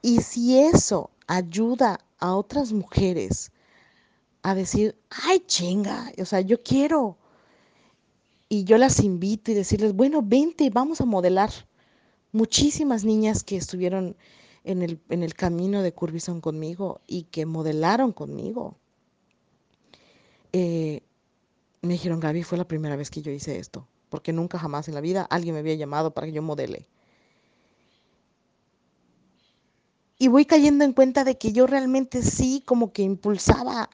Y 0.00 0.20
si 0.20 0.60
eso 0.60 1.10
ayuda 1.26 1.98
a 2.20 2.36
otras 2.36 2.72
mujeres 2.72 3.50
a 4.42 4.54
decir, 4.54 4.96
ay 5.10 5.40
chinga, 5.40 6.12
o 6.20 6.24
sea, 6.24 6.42
yo 6.42 6.62
quiero. 6.62 7.18
Y 8.48 8.62
yo 8.62 8.78
las 8.78 9.00
invito 9.00 9.50
y 9.50 9.54
decirles, 9.54 9.94
bueno, 9.94 10.22
vente, 10.22 10.70
vamos 10.70 11.00
a 11.00 11.06
modelar. 11.06 11.50
Muchísimas 12.34 13.04
niñas 13.04 13.44
que 13.44 13.56
estuvieron 13.56 14.16
en 14.64 14.82
el, 14.82 15.00
en 15.08 15.22
el 15.22 15.34
camino 15.34 15.82
de 15.82 15.92
Curbison 15.92 16.40
conmigo 16.40 17.00
y 17.06 17.22
que 17.22 17.46
modelaron 17.46 18.12
conmigo. 18.12 18.76
Eh, 20.52 21.00
me 21.80 21.92
dijeron, 21.92 22.18
Gaby, 22.18 22.42
fue 22.42 22.58
la 22.58 22.66
primera 22.66 22.96
vez 22.96 23.08
que 23.08 23.22
yo 23.22 23.30
hice 23.30 23.60
esto, 23.60 23.86
porque 24.08 24.32
nunca 24.32 24.58
jamás 24.58 24.88
en 24.88 24.94
la 24.94 25.00
vida 25.00 25.28
alguien 25.30 25.54
me 25.54 25.60
había 25.60 25.76
llamado 25.76 26.12
para 26.12 26.26
que 26.26 26.32
yo 26.32 26.42
modele. 26.42 26.88
Y 30.18 30.26
voy 30.26 30.44
cayendo 30.44 30.84
en 30.84 30.92
cuenta 30.92 31.22
de 31.22 31.38
que 31.38 31.52
yo 31.52 31.68
realmente 31.68 32.20
sí 32.22 32.64
como 32.66 32.92
que 32.92 33.02
impulsaba, 33.02 33.88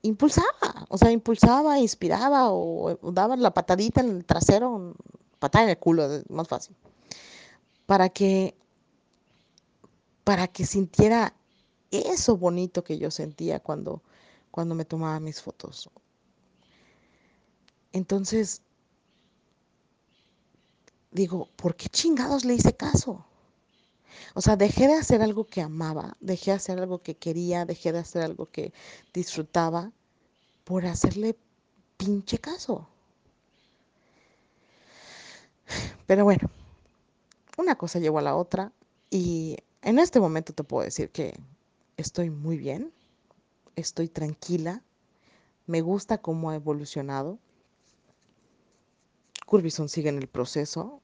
impulsaba, 0.00 0.86
o 0.88 0.96
sea, 0.96 1.10
impulsaba, 1.10 1.78
inspiraba 1.78 2.48
o, 2.50 2.98
o 3.02 3.12
daba 3.12 3.36
la 3.36 3.52
patadita 3.52 4.00
en 4.00 4.16
el 4.16 4.24
trasero, 4.24 4.94
patada 5.38 5.64
en 5.64 5.70
el 5.70 5.78
culo, 5.78 6.08
más 6.30 6.48
fácil, 6.48 6.74
para 7.88 8.10
que, 8.10 8.54
para 10.22 10.46
que 10.46 10.66
sintiera 10.66 11.32
eso 11.90 12.36
bonito 12.36 12.84
que 12.84 12.98
yo 12.98 13.10
sentía 13.10 13.60
cuando, 13.60 14.02
cuando 14.50 14.74
me 14.74 14.84
tomaba 14.84 15.18
mis 15.20 15.40
fotos. 15.40 15.88
Entonces, 17.94 18.60
digo, 21.12 21.48
¿por 21.56 21.76
qué 21.76 21.88
chingados 21.88 22.44
le 22.44 22.52
hice 22.56 22.76
caso? 22.76 23.24
O 24.34 24.42
sea, 24.42 24.56
dejé 24.56 24.86
de 24.86 24.96
hacer 24.96 25.22
algo 25.22 25.46
que 25.46 25.62
amaba, 25.62 26.14
dejé 26.20 26.50
de 26.50 26.58
hacer 26.58 26.78
algo 26.78 27.00
que 27.00 27.16
quería, 27.16 27.64
dejé 27.64 27.92
de 27.92 28.00
hacer 28.00 28.22
algo 28.22 28.50
que 28.50 28.74
disfrutaba 29.14 29.92
por 30.64 30.84
hacerle 30.84 31.38
pinche 31.96 32.36
caso. 32.38 32.86
Pero 36.06 36.24
bueno, 36.24 36.50
una 37.58 37.74
cosa 37.74 37.98
llevó 37.98 38.20
a 38.20 38.22
la 38.22 38.36
otra 38.36 38.72
y 39.10 39.56
en 39.82 39.98
este 39.98 40.20
momento 40.20 40.54
te 40.54 40.64
puedo 40.64 40.84
decir 40.84 41.10
que 41.10 41.34
estoy 41.96 42.30
muy 42.30 42.56
bien, 42.56 42.92
estoy 43.74 44.08
tranquila, 44.08 44.82
me 45.66 45.80
gusta 45.80 46.18
cómo 46.18 46.50
ha 46.50 46.54
evolucionado. 46.54 47.38
Curbison 49.44 49.88
sigue 49.88 50.08
en 50.08 50.18
el 50.18 50.28
proceso, 50.28 51.02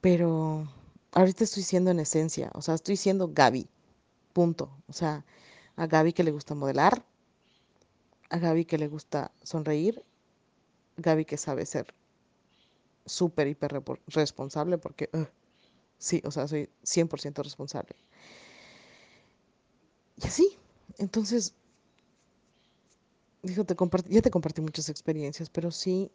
pero 0.00 0.66
ahorita 1.12 1.44
estoy 1.44 1.64
siendo 1.64 1.90
en 1.90 2.00
esencia, 2.00 2.50
o 2.54 2.62
sea, 2.62 2.74
estoy 2.74 2.96
siendo 2.96 3.28
Gaby, 3.28 3.68
punto. 4.32 4.70
O 4.88 4.94
sea, 4.94 5.26
a 5.76 5.86
Gaby 5.86 6.14
que 6.14 6.24
le 6.24 6.30
gusta 6.30 6.54
modelar, 6.54 7.04
a 8.30 8.38
Gaby 8.38 8.64
que 8.64 8.78
le 8.78 8.88
gusta 8.88 9.32
sonreír, 9.42 10.02
Gaby 10.96 11.26
que 11.26 11.36
sabe 11.36 11.66
ser 11.66 11.94
súper, 13.06 13.48
hiper 13.48 13.82
responsable, 14.08 14.78
porque 14.78 15.10
sí, 15.98 16.22
o 16.24 16.30
sea, 16.30 16.48
soy 16.48 16.68
100% 16.82 17.42
responsable. 17.42 17.94
Y 20.16 20.26
así, 20.26 20.58
entonces, 20.98 21.54
dijo, 23.42 23.64
te 23.64 23.76
ya 24.08 24.22
te 24.22 24.30
compartí 24.30 24.60
muchas 24.60 24.88
experiencias, 24.88 25.48
pero 25.48 25.70
sí, 25.70 26.10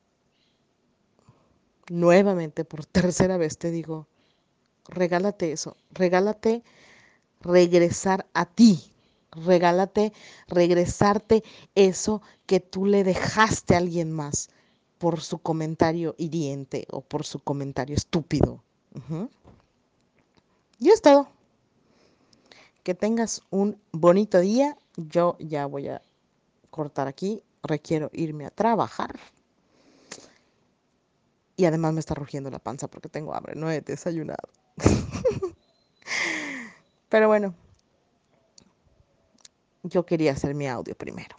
nuevamente, 1.89 2.65
por 2.65 2.85
tercera 2.85 3.37
vez 3.37 3.57
te 3.57 3.71
digo, 3.71 4.07
regálate 4.87 5.51
eso, 5.51 5.77
regálate 5.91 6.63
regresar 7.41 8.27
a 8.33 8.45
ti, 8.45 8.91
regálate 9.31 10.13
regresarte 10.47 11.43
eso 11.75 12.21
que 12.45 12.59
tú 12.59 12.85
le 12.85 13.03
dejaste 13.03 13.75
a 13.75 13.79
alguien 13.79 14.11
más 14.11 14.49
por 15.05 15.21
su 15.21 15.37
comentario 15.37 16.15
hiriente 16.17 16.87
o 16.89 17.01
por 17.01 17.27
su 17.27 17.39
comentario 17.39 17.95
estúpido. 17.95 18.63
Uh 18.95 19.27
Y 20.79 20.89
es 20.89 20.99
todo. 20.99 21.27
Que 22.81 22.95
tengas 22.95 23.43
un 23.51 23.79
bonito 23.91 24.39
día. 24.39 24.75
Yo 24.97 25.35
ya 25.37 25.67
voy 25.67 25.89
a 25.89 26.01
cortar 26.71 27.07
aquí. 27.07 27.43
Requiero 27.61 28.09
irme 28.13 28.47
a 28.47 28.49
trabajar. 28.49 29.19
Y 31.55 31.65
además 31.65 31.93
me 31.93 31.99
está 31.99 32.15
rugiendo 32.15 32.49
la 32.49 32.57
panza 32.57 32.87
porque 32.87 33.07
tengo 33.07 33.35
hambre. 33.35 33.53
No 33.53 33.69
he 33.69 33.81
desayunado. 33.81 34.49
Pero 37.09 37.27
bueno, 37.27 37.53
yo 39.83 40.03
quería 40.03 40.31
hacer 40.31 40.55
mi 40.55 40.67
audio 40.67 40.95
primero. 40.95 41.35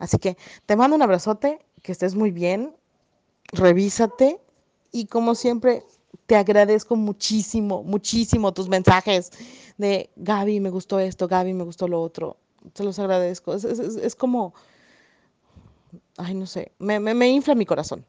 Así 0.00 0.18
que 0.18 0.36
te 0.66 0.76
mando 0.76 0.96
un 0.96 1.02
abrazote, 1.02 1.60
que 1.82 1.92
estés 1.92 2.14
muy 2.14 2.30
bien, 2.30 2.74
revísate 3.52 4.40
y 4.92 5.06
como 5.06 5.34
siempre 5.34 5.84
te 6.26 6.36
agradezco 6.36 6.96
muchísimo, 6.96 7.82
muchísimo 7.82 8.52
tus 8.52 8.68
mensajes 8.68 9.30
de 9.78 10.10
Gaby, 10.16 10.60
me 10.60 10.70
gustó 10.70 10.98
esto, 11.00 11.28
Gaby, 11.28 11.54
me 11.54 11.64
gustó 11.64 11.88
lo 11.88 12.00
otro. 12.02 12.36
Te 12.72 12.84
los 12.84 12.98
agradezco. 12.98 13.54
Es, 13.54 14.14
como, 14.14 14.54
ay, 16.18 16.34
no 16.34 16.46
sé, 16.46 16.72
me, 16.78 17.00
me, 17.00 17.14
me 17.14 17.28
infla 17.28 17.54
mi 17.54 17.64
corazón. 17.66 18.04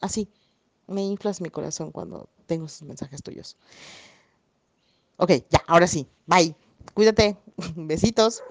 Así, 0.00 0.28
me 0.86 1.02
inflas 1.02 1.40
mi 1.40 1.50
corazón 1.50 1.90
cuando 1.90 2.28
tengo 2.46 2.66
esos 2.66 2.82
mensajes 2.82 3.22
tuyos. 3.22 3.56
Ok, 5.16 5.32
ya, 5.50 5.62
ahora 5.66 5.86
sí. 5.86 6.06
Bye. 6.26 6.54
Cuídate. 6.94 7.36
Besitos. 7.76 8.42